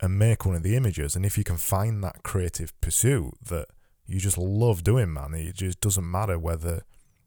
[0.00, 1.16] and make one of the images.
[1.16, 3.68] And if you can find that creative pursuit that
[4.06, 6.82] you just love doing, man, it just doesn't matter whether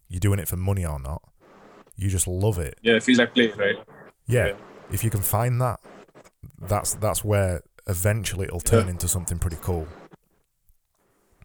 [0.09, 1.21] you're doing it for money or not.
[1.95, 2.77] You just love it.
[2.81, 3.77] Yeah, it feels like play, right?
[4.27, 4.47] Yeah.
[4.47, 4.53] yeah.
[4.91, 5.79] If you can find that,
[6.61, 8.91] that's that's where eventually it'll turn yeah.
[8.91, 9.87] into something pretty cool.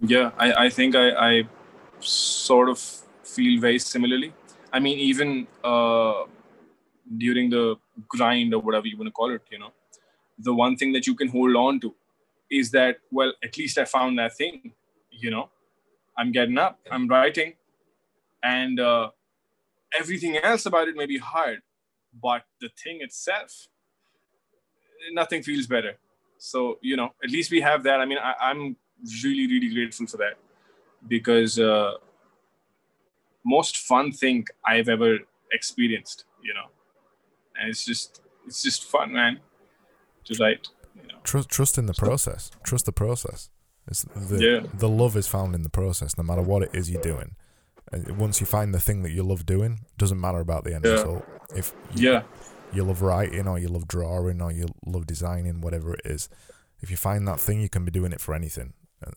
[0.01, 1.49] Yeah, I, I think I, I
[2.01, 2.79] sort of
[3.25, 4.33] feel very similarly.
[4.73, 6.25] I mean, even uh,
[7.17, 7.77] during the
[8.09, 9.73] grind or whatever you want to call it, you know,
[10.39, 11.95] the one thing that you can hold on to
[12.51, 14.73] is that, well, at least I found that thing,
[15.23, 15.49] you know,
[16.19, 17.55] I'm getting up, I'm writing,
[18.43, 19.11] and uh,
[19.99, 21.61] everything else about it may be hard
[22.21, 23.69] but the thing itself
[25.13, 25.95] nothing feels better.
[26.39, 28.01] So you know at least we have that.
[28.01, 28.77] I mean I, am
[29.25, 30.35] really really grateful for that
[31.09, 31.93] because uh,
[33.45, 35.19] most fun thing i've ever
[35.51, 36.67] experienced you know
[37.59, 39.41] and it's just it's just fun man
[40.25, 41.19] to write you know.
[41.25, 42.53] Trust trust in the process.
[42.63, 43.51] Trust the process
[43.89, 44.67] it's the, yeah.
[44.75, 47.35] the love is found in the process no matter what it is you're doing
[47.93, 50.93] once you find the thing that you love doing, doesn't matter about the end yeah.
[50.93, 51.25] result.
[51.55, 52.23] If you, yeah,
[52.73, 56.29] you love writing or you love drawing or you love designing, whatever it is,
[56.81, 58.73] if you find that thing, you can be doing it for anything.
[59.07, 59.11] Uh,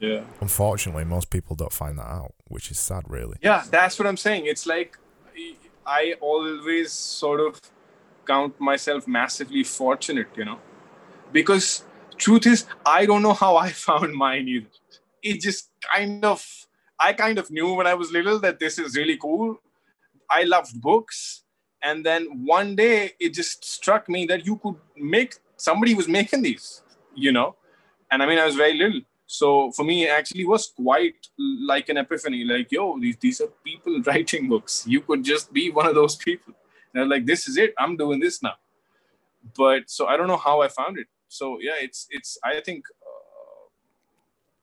[0.00, 0.24] yeah.
[0.40, 3.36] Unfortunately, most people don't find that out, which is sad, really.
[3.40, 4.46] Yeah, that's what I'm saying.
[4.46, 4.98] It's like
[5.86, 7.60] I always sort of
[8.26, 10.58] count myself massively fortunate, you know,
[11.32, 11.84] because
[12.18, 14.66] truth is, I don't know how I found mine either.
[15.22, 16.44] It just kind of
[17.00, 19.60] I kind of knew when I was little that this is really cool.
[20.30, 21.44] I loved books.
[21.82, 26.42] And then one day it just struck me that you could make somebody was making
[26.42, 26.82] these,
[27.14, 27.54] you know?
[28.10, 29.00] And I mean, I was very little.
[29.26, 33.48] So for me, it actually was quite like an epiphany like, yo, these, these are
[33.62, 34.84] people writing books.
[34.88, 36.54] You could just be one of those people.
[36.92, 37.74] and I'm like, this is it.
[37.78, 38.54] I'm doing this now.
[39.56, 41.06] But so I don't know how I found it.
[41.28, 43.68] So yeah, it's it's I think uh,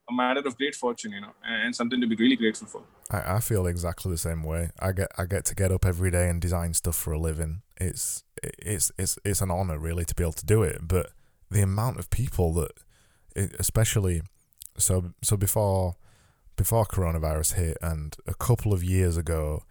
[0.10, 2.82] a matter of great fortune, you know, and something to be really grateful for.
[3.12, 4.72] I, I feel exactly the same way.
[4.80, 7.62] I get I get to get up every day and design stuff for a living.
[7.78, 10.88] It's it's it's it's an honor really to be able to do it.
[10.88, 11.12] But
[11.50, 12.72] the amount of people that,
[13.60, 14.22] especially,
[14.78, 15.96] so so before
[16.56, 19.64] before coronavirus hit, and a couple of years ago,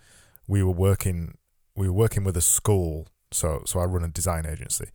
[0.46, 1.38] we were working
[1.76, 3.08] we were working with a school.
[3.32, 4.86] So so I run a design agency,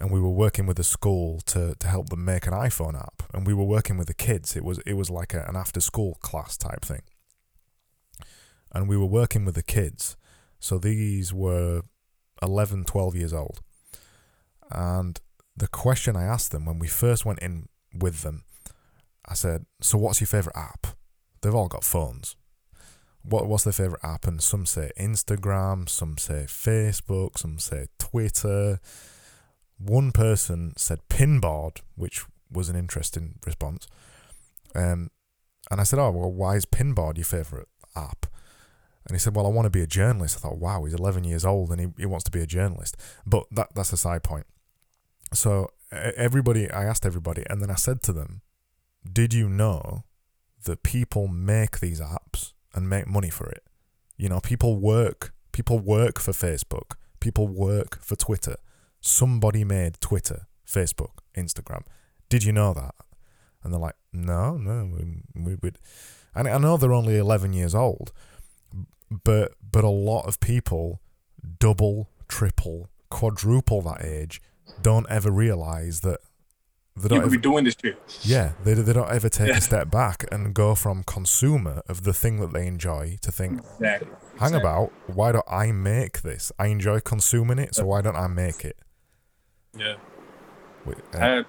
[0.00, 3.22] and we were working with a school to to help them make an iPhone app,
[3.34, 4.56] and we were working with the kids.
[4.56, 7.02] It was it was like a, an after school class type thing,
[8.72, 10.16] and we were working with the kids.
[10.58, 11.82] So these were
[12.42, 13.60] 11, 12 years old,
[14.70, 15.20] and
[15.56, 18.44] the question I asked them when we first went in with them,
[19.26, 20.86] I said, "So what's your favorite app?"
[21.42, 22.36] They've all got phones.
[23.22, 24.26] What what's their favorite app?
[24.26, 28.80] And some say Instagram, some say Facebook, some say Twitter.
[29.82, 33.86] One person said Pinboard, which was an interesting response.
[34.74, 35.10] Um,
[35.70, 38.26] and I said, "Oh well, why is Pinboard your favorite app?"
[39.06, 41.24] And he said, "Well, I want to be a journalist." I thought, "Wow, he's 11
[41.24, 44.22] years old and he, he wants to be a journalist." But that that's a side
[44.22, 44.46] point.
[45.32, 48.42] So everybody, I asked everybody, and then I said to them,
[49.10, 50.04] "Did you know
[50.64, 53.64] that people make these apps and make money for it.
[54.16, 58.56] You know, people work, people work for Facebook, people work for Twitter.
[59.00, 61.82] Somebody made Twitter, Facebook, Instagram.
[62.28, 62.94] Did you know that?
[63.62, 64.90] And they're like, no, no,
[65.34, 65.78] we, would.
[66.34, 68.12] And I know they're only 11 years old,
[69.24, 71.00] but but a lot of people
[71.58, 74.40] double, triple, quadruple that age
[74.82, 76.20] don't ever realize that
[76.96, 77.94] they don't you could ever, be doing this too.
[78.22, 79.56] Yeah, they, they don't ever take yeah.
[79.56, 83.60] a step back and go from consumer of the thing that they enjoy to think,
[83.60, 84.08] exactly.
[84.38, 84.58] hang exactly.
[84.58, 86.52] about, why don't I make this?
[86.58, 88.76] I enjoy consuming it, so why don't I make it?
[89.76, 89.96] Yeah.
[90.84, 91.42] Wait, uh,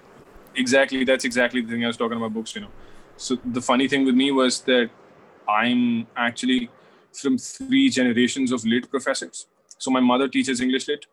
[0.55, 1.03] exactly.
[1.03, 2.71] That's exactly the thing I was talking about books, you know.
[3.17, 4.89] So the funny thing with me was that
[5.47, 6.69] I'm actually
[7.13, 9.47] from three generations of lit professors.
[9.77, 11.05] So my mother teaches English lit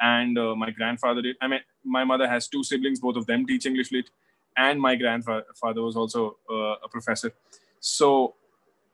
[0.00, 1.36] and uh, my grandfather did.
[1.40, 4.10] I mean, my mother has two siblings, both of them teach English lit,
[4.56, 7.32] and my grandfather was also uh, a professor.
[7.80, 8.34] So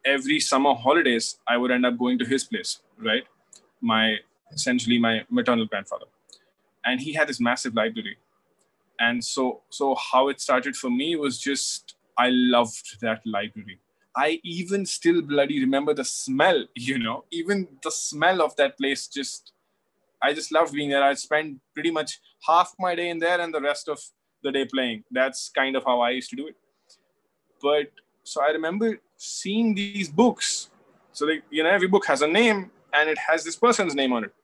[0.05, 3.25] every summer holidays, I would end up going to his place, right?
[3.81, 4.17] My
[4.53, 6.07] essentially my maternal grandfather,
[6.85, 8.19] and he had this massive library,
[8.99, 13.81] and so so how it started for me was just I loved that library.
[14.17, 19.07] I even still bloody remember the smell, you know, even the smell of that place
[19.07, 19.53] just
[20.23, 21.03] I just loved being there.
[21.03, 24.01] i spent pretty much half my day in there and the rest of
[24.43, 25.05] the day playing.
[25.11, 26.57] That's kind of how I used to do it.
[27.61, 27.91] But
[28.23, 30.71] so I remember seeing these books.
[31.13, 34.13] So they, you know, every book has a name and it has this person's name
[34.15, 34.35] on it.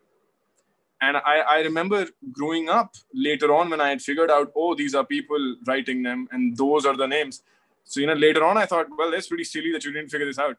[1.01, 4.95] And I, I remember growing up later on when I had figured out, oh, these
[4.95, 7.43] are people writing them and those are the names.
[7.85, 10.27] So, you know, later on I thought, well, that's pretty silly that you didn't figure
[10.27, 10.57] this out.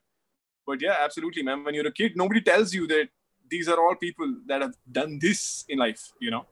[0.65, 1.63] But yeah, absolutely, man.
[1.63, 3.09] When you're a kid, nobody tells you that
[3.49, 6.45] these are all people that have done this in life, you know.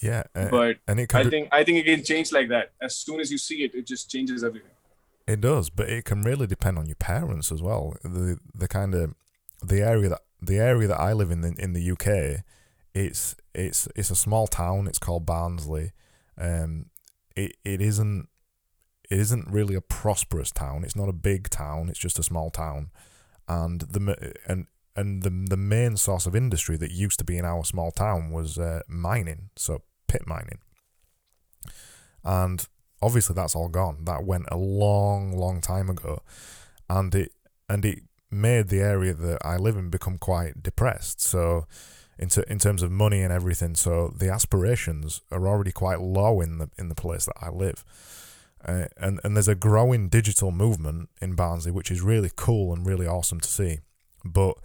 [0.00, 2.72] Yeah, uh, but and it I think I think it can change like that.
[2.80, 4.70] As soon as you see it, it just changes everything.
[5.28, 7.96] It does, but it can really depend on your parents as well.
[8.02, 9.14] The the kind of
[9.62, 12.42] the area that the area that I live in in, in the UK,
[12.94, 14.86] it's it's it's a small town.
[14.86, 15.92] It's called Barnsley.
[16.38, 16.86] Um,
[17.36, 18.28] it it isn't
[19.10, 20.84] it isn't really a prosperous town.
[20.84, 21.88] It's not a big town.
[21.88, 22.90] It's just a small town,
[23.48, 24.66] and the and
[24.96, 28.30] and the the main source of industry that used to be in our small town
[28.30, 30.58] was uh, mining, so pit mining.
[32.24, 32.66] And
[33.00, 34.04] obviously that's all gone.
[34.04, 36.22] That went a long, long time ago,
[36.88, 37.32] and it
[37.68, 41.20] and it made the area that I live in become quite depressed.
[41.20, 41.66] So,
[42.18, 46.40] in ter- in terms of money and everything, so the aspirations are already quite low
[46.40, 47.84] in the in the place that I live.
[48.64, 52.86] Uh, and and there's a growing digital movement in Barnsley, which is really cool and
[52.86, 53.78] really awesome to see.
[54.24, 54.56] But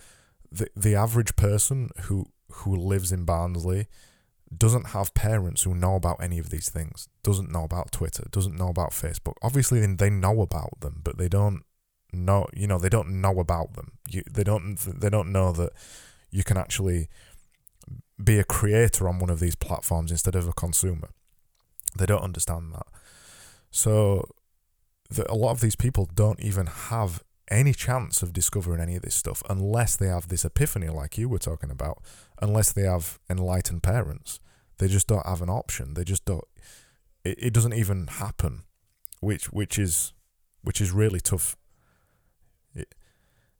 [0.51, 3.87] the the average person who who lives in Barnsley
[4.55, 7.09] doesn't have parents who know about any of these things.
[7.23, 8.25] Doesn't know about Twitter.
[8.31, 9.33] Doesn't know about Facebook.
[9.41, 11.63] Obviously, they know about them, but they don't
[12.13, 12.47] know.
[12.53, 13.93] You know, they don't know about them.
[14.07, 14.77] You, they don't.
[14.77, 15.73] They don't know that
[16.29, 17.09] you can actually
[18.21, 21.09] be a creator on one of these platforms instead of a consumer.
[21.97, 22.87] They don't understand that.
[23.71, 24.29] So,
[25.09, 29.03] the, a lot of these people don't even have any chance of discovering any of
[29.03, 32.03] this stuff unless they have this epiphany like you were talking about,
[32.41, 34.39] unless they have enlightened parents.
[34.79, 35.93] They just don't have an option.
[35.93, 36.43] They just don't
[37.23, 38.63] it, it doesn't even happen.
[39.19, 40.13] Which which is
[40.61, 41.55] which is really tough.
[42.75, 42.93] It,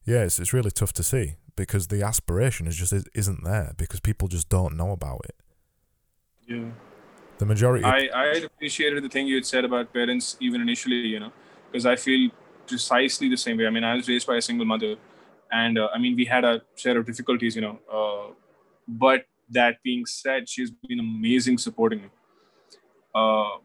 [0.05, 3.99] yeah, it's, it's really tough to see because the aspiration is just isn't there because
[3.99, 5.35] people just don't know about it.
[6.47, 6.69] Yeah.
[7.39, 7.83] The majority.
[7.83, 11.31] I I appreciated the thing you had said about parents even initially, you know,
[11.69, 12.29] because I feel
[12.67, 13.67] precisely the same way.
[13.67, 14.95] I mean, I was raised by a single mother,
[15.51, 17.79] and uh, I mean, we had a share of difficulties, you know.
[17.91, 18.33] Uh,
[18.87, 22.09] but that being said, she's been amazing supporting me.
[23.13, 23.57] Uh,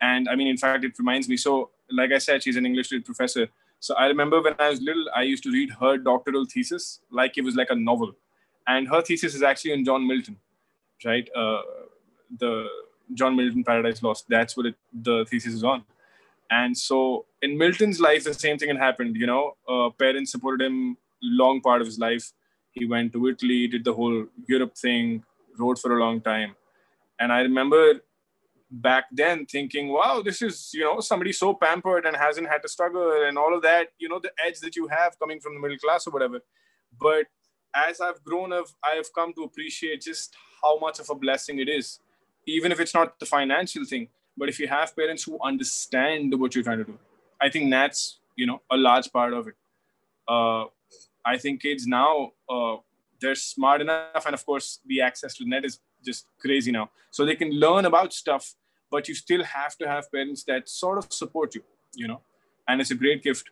[0.00, 1.36] and I mean, in fact, it reminds me.
[1.36, 3.48] So, like I said, she's an English lit professor.
[3.80, 7.36] So I remember when I was little, I used to read her doctoral thesis like
[7.38, 8.12] it was like a novel,
[8.66, 10.36] and her thesis is actually on John Milton,
[11.04, 11.28] right?
[11.36, 11.62] Uh,
[12.38, 12.66] the
[13.14, 14.26] John Milton Paradise Lost.
[14.28, 15.84] That's what it, the thesis is on.
[16.50, 19.16] And so in Milton's life, the same thing had happened.
[19.16, 22.32] You know, uh, parents supported him long part of his life.
[22.72, 25.24] He went to Italy, did the whole Europe thing,
[25.58, 26.54] wrote for a long time.
[27.18, 28.00] And I remember
[28.70, 32.68] back then thinking, wow, this is, you know, somebody so pampered and hasn't had to
[32.68, 35.60] struggle and all of that, you know, the edge that you have coming from the
[35.60, 36.40] middle class or whatever.
[37.00, 37.26] But
[37.74, 41.58] as I've grown up, I have come to appreciate just how much of a blessing
[41.60, 42.00] it is
[42.46, 46.54] even if it's not the financial thing but if you have parents who understand what
[46.54, 46.98] you're trying to do
[47.40, 49.54] i think that's you know a large part of it
[50.28, 50.64] uh,
[51.24, 52.76] i think kids now uh,
[53.20, 56.88] they're smart enough and of course the access to the net is just crazy now
[57.10, 58.54] so they can learn about stuff
[58.90, 61.62] but you still have to have parents that sort of support you
[61.94, 62.20] you know
[62.68, 63.50] and it's a great gift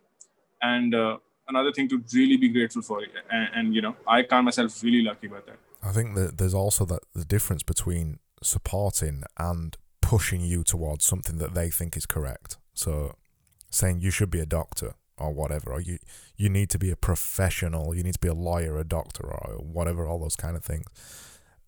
[0.63, 1.17] and uh,
[1.49, 3.01] another thing to really be grateful for
[3.31, 6.55] and, and, you know i count myself really lucky about that i think that there's
[6.55, 12.07] also that the difference between supporting and pushing you towards something that they think is
[12.07, 12.59] correct.
[12.75, 13.17] So
[13.71, 15.99] saying you should be a doctor or whatever, or you
[16.37, 19.57] you need to be a professional, you need to be a lawyer, a doctor, or
[19.59, 20.87] whatever, all those kind of things.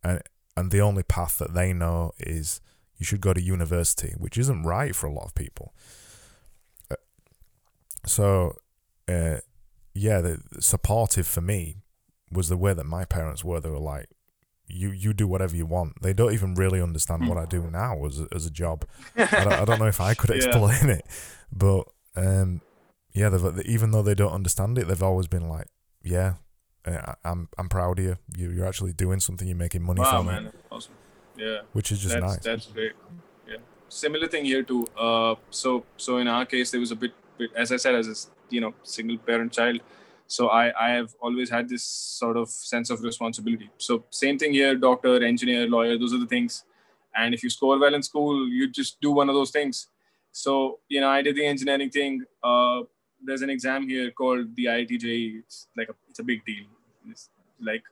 [0.03, 0.21] And
[0.57, 2.61] and the only path that they know is
[2.99, 5.75] you should go to university, which isn't right for a lot of people.
[6.91, 6.97] Uh,
[8.07, 8.57] so,
[9.09, 9.39] uh,
[9.95, 11.77] yeah, the, supportive for me
[12.31, 13.61] was the way that my parents were.
[13.61, 14.09] They were like,
[14.69, 16.03] you you do whatever you want.
[16.03, 18.85] They don't even really understand what I do now as a, as a job.
[19.17, 20.95] I, don't, I don't know if I could explain yeah.
[20.95, 21.07] it,
[21.53, 21.85] but
[22.17, 22.63] um,
[23.13, 23.31] yeah,
[23.65, 25.69] even though they don't understand it, they've always been like,
[26.03, 26.35] yeah,
[27.25, 28.17] I'm I'm proud of you.
[28.37, 29.47] you you're actually doing something.
[29.47, 30.47] You're making money wow, from man.
[30.47, 30.55] it.
[30.71, 30.95] Awesome.
[31.37, 31.61] Yeah.
[31.73, 32.43] Which is just that's, nice.
[32.43, 32.93] That's great.
[33.49, 33.57] Yeah.
[33.89, 34.87] Similar thing here too.
[34.99, 38.09] Uh, so so in our case, there was a bit, bit as I said, as
[38.09, 38.15] a
[38.51, 39.81] you know single parent child
[40.27, 44.53] so I, I have always had this sort of sense of responsibility so same thing
[44.53, 46.65] here doctor engineer lawyer those are the things
[47.15, 49.89] and if you score well in school you just do one of those things
[50.33, 52.81] so you know i did the engineering thing uh,
[53.25, 56.67] there's an exam here called the IIT it's like a, it's a big deal
[57.61, 57.83] like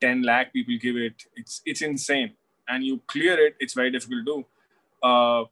[0.00, 2.32] 10 lakh people give it it's it's insane
[2.68, 4.46] and you clear it it's very difficult to do
[5.02, 5.44] uh,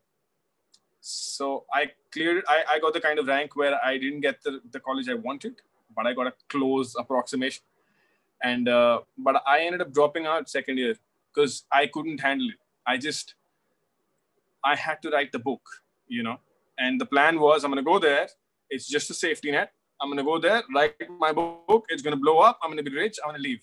[1.01, 4.61] so I cleared, I, I got the kind of rank where I didn't get the,
[4.71, 5.57] the college I wanted,
[5.95, 7.63] but I got a close approximation.
[8.43, 10.95] And, uh, but I ended up dropping out second year
[11.33, 12.57] because I couldn't handle it.
[12.87, 13.35] I just,
[14.65, 15.63] I had to write the book,
[16.09, 16.41] you know,
[16.79, 18.29] and the plan was I'm going to go there.
[18.71, 19.73] It's just a safety net.
[20.01, 21.87] I'm going to go there, write my book.
[21.89, 22.59] It's going to blow up.
[22.63, 23.17] I'm going to be rich.
[23.23, 23.61] I'm going to leave.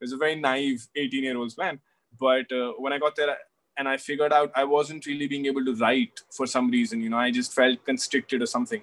[0.00, 1.80] It was a very naive 18 year old's plan.
[2.18, 3.36] But uh, when I got there,
[3.78, 7.00] and I figured out I wasn't really being able to write for some reason.
[7.00, 8.82] You know, I just felt constricted or something.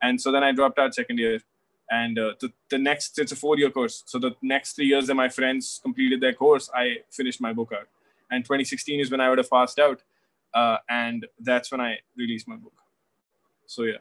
[0.00, 1.40] And so then I dropped out second year.
[1.90, 4.04] And uh, the, the next, it's a four year course.
[4.06, 7.72] So the next three years that my friends completed their course, I finished my book
[7.72, 7.88] out.
[8.30, 10.02] And 2016 is when I would have passed out.
[10.54, 12.74] Uh, and that's when I released my book.
[13.66, 13.98] So yeah,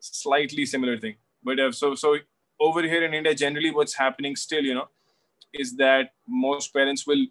[0.00, 1.16] slightly similar thing.
[1.48, 2.16] But uh, so, so
[2.60, 4.88] over here in India, generally what's happening still, you know,
[5.54, 7.24] is that most parents will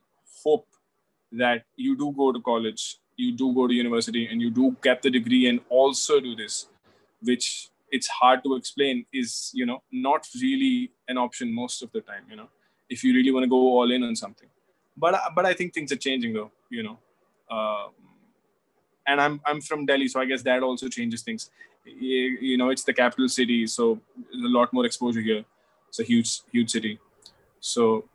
[0.44, 0.68] hope
[1.32, 5.04] that you do go to college, you do go to university, and you do get
[5.04, 6.68] the degree and also do this,
[7.22, 12.02] which it's hard to explain is you know not really an option most of the
[12.02, 12.24] time.
[12.30, 12.50] You know,
[12.90, 14.50] if you really want to go all in on something,
[14.96, 16.52] but but I think things are changing though.
[16.70, 16.98] You know.
[17.50, 17.92] Um,
[19.08, 21.50] and I'm I'm from Delhi, so I guess that also changes things.
[21.88, 24.00] You know, it's the capital city, so
[24.34, 25.46] a lot more exposure here.
[25.90, 27.00] It's a huge, huge city.
[27.60, 28.06] So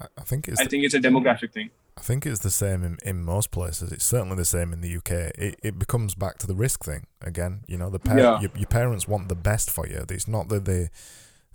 [0.00, 1.70] I think it's I think it's a demographic thing.
[1.96, 3.92] I think it's the same in, in most places.
[3.92, 5.32] It's certainly the same in the UK.
[5.36, 7.62] It it becomes back to the risk thing again.
[7.68, 8.40] You know, the par- yeah.
[8.40, 10.04] your, your parents want the best for you.
[10.08, 10.90] It's not that they,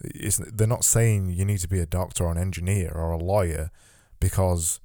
[0.01, 3.17] it's they're not saying you need to be a doctor or an engineer or a
[3.17, 3.69] lawyer,
[4.19, 4.79] because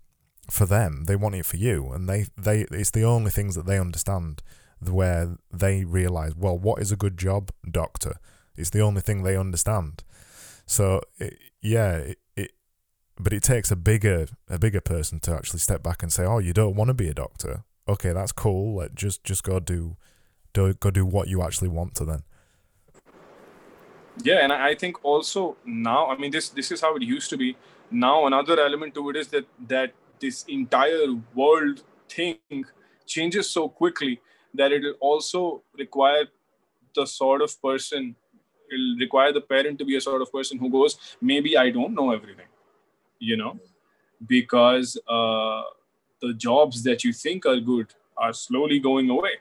[0.51, 3.67] for them they want it for you, and they they it's the only things that
[3.67, 4.43] they understand
[4.91, 8.19] where they realize well what is a good job doctor.
[8.57, 10.05] It's the only thing they understand.
[10.67, 12.53] So it, yeah, it,
[13.19, 16.39] but it takes a bigger a bigger person to actually step back and say, "Oh,
[16.39, 17.65] you don't want to be a doctor?
[17.89, 18.77] Okay, that's cool.
[18.77, 19.97] Let just just go do,
[20.53, 22.23] do go do what you actually want to then."
[24.23, 27.37] yeah and i think also now i mean this this is how it used to
[27.37, 27.57] be
[27.91, 32.65] now another element to it is that that this entire world thing
[33.07, 34.21] changes so quickly
[34.55, 36.25] that it will also require
[36.95, 38.15] the sort of person
[38.73, 41.95] it'll require the parent to be a sort of person who goes maybe i don't
[41.95, 42.47] know everything
[43.25, 43.59] you know?
[44.27, 45.63] Because uh,
[46.21, 49.37] the jobs that you think are good are slowly going away.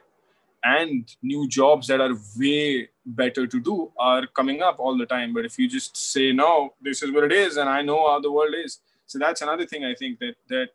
[0.62, 5.34] And new jobs that are way better to do are coming up all the time.
[5.34, 8.18] But if you just say no this is what it is and i know how
[8.18, 10.68] the world is so that's another thing i think that that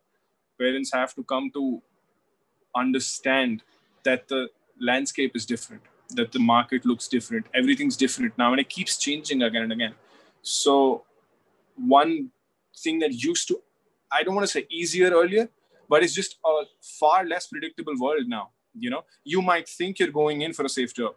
[0.60, 1.82] parents have to come to
[2.76, 3.64] understand
[4.04, 4.48] that the
[4.80, 5.82] landscape is different
[6.16, 9.94] that the market looks different everything's different now and it keeps changing again and again
[10.42, 11.04] so
[11.76, 12.30] one
[12.84, 13.62] thing that used to
[14.12, 15.50] i don't want to say easier earlier
[15.90, 20.12] but it's just a far less predictable world now you know you might think you're
[20.12, 21.14] going in for a safe job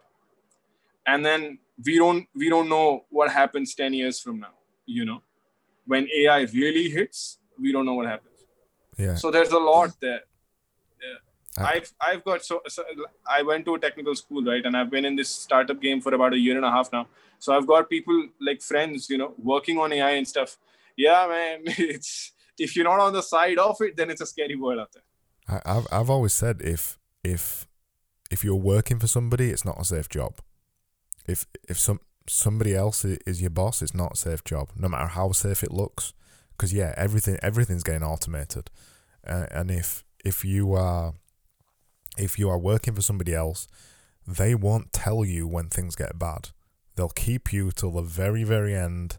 [1.07, 4.53] and then we don't we don't know what happens 10 years from now
[4.85, 5.21] you know
[5.85, 8.29] when ai really hits we don't know what happens
[8.97, 9.15] Yeah.
[9.15, 10.21] so there's a lot there.
[11.57, 12.83] I've I've got so, so
[13.27, 14.65] I went to a technical school right?
[14.65, 17.07] And I've been in this startup game for about a year and a half now.
[17.39, 20.57] So I've got people like friends you know working on AI and stuff.
[20.95, 24.55] Yeah man it's if you're not on the side of it then it's a scary
[24.55, 25.03] world out there.
[25.47, 27.67] I, I've I've always said if if
[28.33, 30.39] if you're working for somebody, it's not a safe job.
[31.27, 35.07] If if some somebody else is your boss, it's not a safe job, no matter
[35.07, 36.13] how safe it looks.
[36.51, 38.71] Because yeah, everything everything's getting automated,
[39.25, 41.13] uh, and if if you are
[42.17, 43.67] if you are working for somebody else,
[44.27, 46.49] they won't tell you when things get bad.
[46.95, 49.17] They'll keep you till the very very end,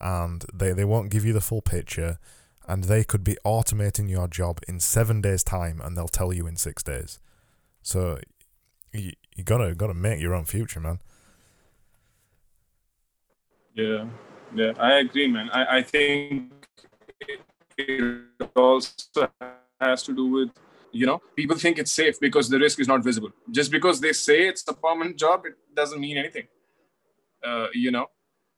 [0.00, 2.18] and they they won't give you the full picture
[2.70, 6.46] and they could be automating your job in seven days' time, and they'll tell you
[6.46, 7.18] in six days.
[7.82, 8.20] So
[8.92, 11.00] you, you gotta gotta make your own future, man.
[13.74, 14.04] Yeah,
[14.54, 15.50] yeah, I agree, man.
[15.50, 16.52] I, I think
[17.76, 18.22] it
[18.54, 19.28] also
[19.80, 20.50] has to do with,
[20.92, 23.30] you know, people think it's safe because the risk is not visible.
[23.50, 26.48] Just because they say it's a permanent job, it doesn't mean anything.
[27.44, 28.06] Uh, you know,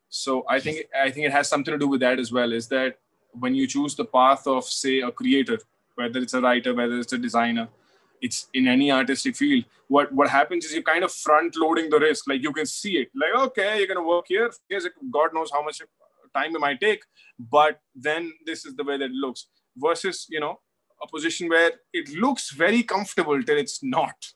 [0.08, 2.52] so I think I think it has something to do with that as well.
[2.52, 2.98] Is that
[3.32, 5.58] when you choose the path of, say, a creator,
[5.94, 7.68] whether it's a writer, whether it's a designer,
[8.22, 11.98] it's in any artistic field what what happens is you're kind of front loading the
[11.98, 15.34] risk like you can see it like okay you're going to work here here's god
[15.34, 15.82] knows how much
[16.34, 17.02] time it might take
[17.56, 20.54] but then this is the way that it looks versus you know
[21.02, 24.32] a position where it looks very comfortable till it's not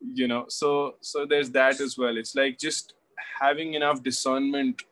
[0.00, 2.94] you know so so there's that as well it's like just
[3.40, 4.82] having enough discernment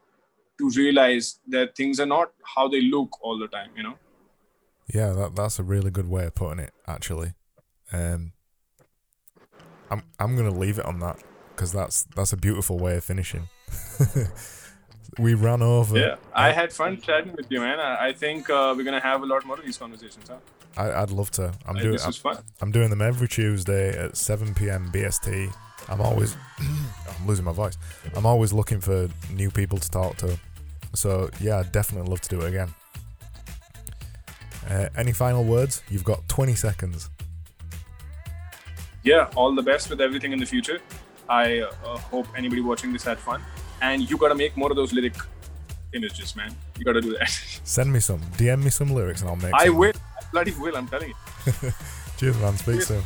[0.59, 3.95] to realize that things are not how they look all the time you know
[4.93, 6.73] Yeah, that that's a really good way of putting it.
[6.87, 7.35] Actually,
[7.93, 8.33] um,
[9.91, 11.23] I'm I'm gonna leave it on that
[11.55, 13.49] because that's that's a beautiful way of finishing.
[15.19, 15.99] we run over.
[15.99, 19.23] yeah i had fun chatting with you man i, I think uh, we're gonna have
[19.23, 20.37] a lot more of these conversations huh?
[20.77, 21.53] I, I'd love to.
[21.67, 21.93] I'm I- doing.
[21.95, 24.91] this I'm, fun I'm doing them every Tuesday at 7 p.m.
[24.93, 25.53] BST.
[25.89, 26.37] I'm always.
[26.61, 27.77] I'm losing my voice.
[28.15, 30.39] I'm always looking for new people to talk to.
[30.95, 32.69] So yeah, I'd definitely love to do it again.
[34.71, 35.83] Uh, any final words?
[35.89, 37.11] You've got 20 seconds.
[39.03, 40.79] yeah all the best with everything in the future
[41.29, 43.41] i uh, hope anybody watching this had fun
[43.81, 45.15] and you gotta make more of those lyric
[45.95, 47.29] images man you gotta do that
[47.65, 48.21] Send me some.
[48.37, 49.53] DM me some lyrics and I'll make.
[49.55, 49.77] i some.
[49.77, 51.73] will I bloody will i'm telling you
[52.19, 52.57] Cheers, man.
[52.57, 52.89] Speak Cheers.
[52.89, 53.03] soon.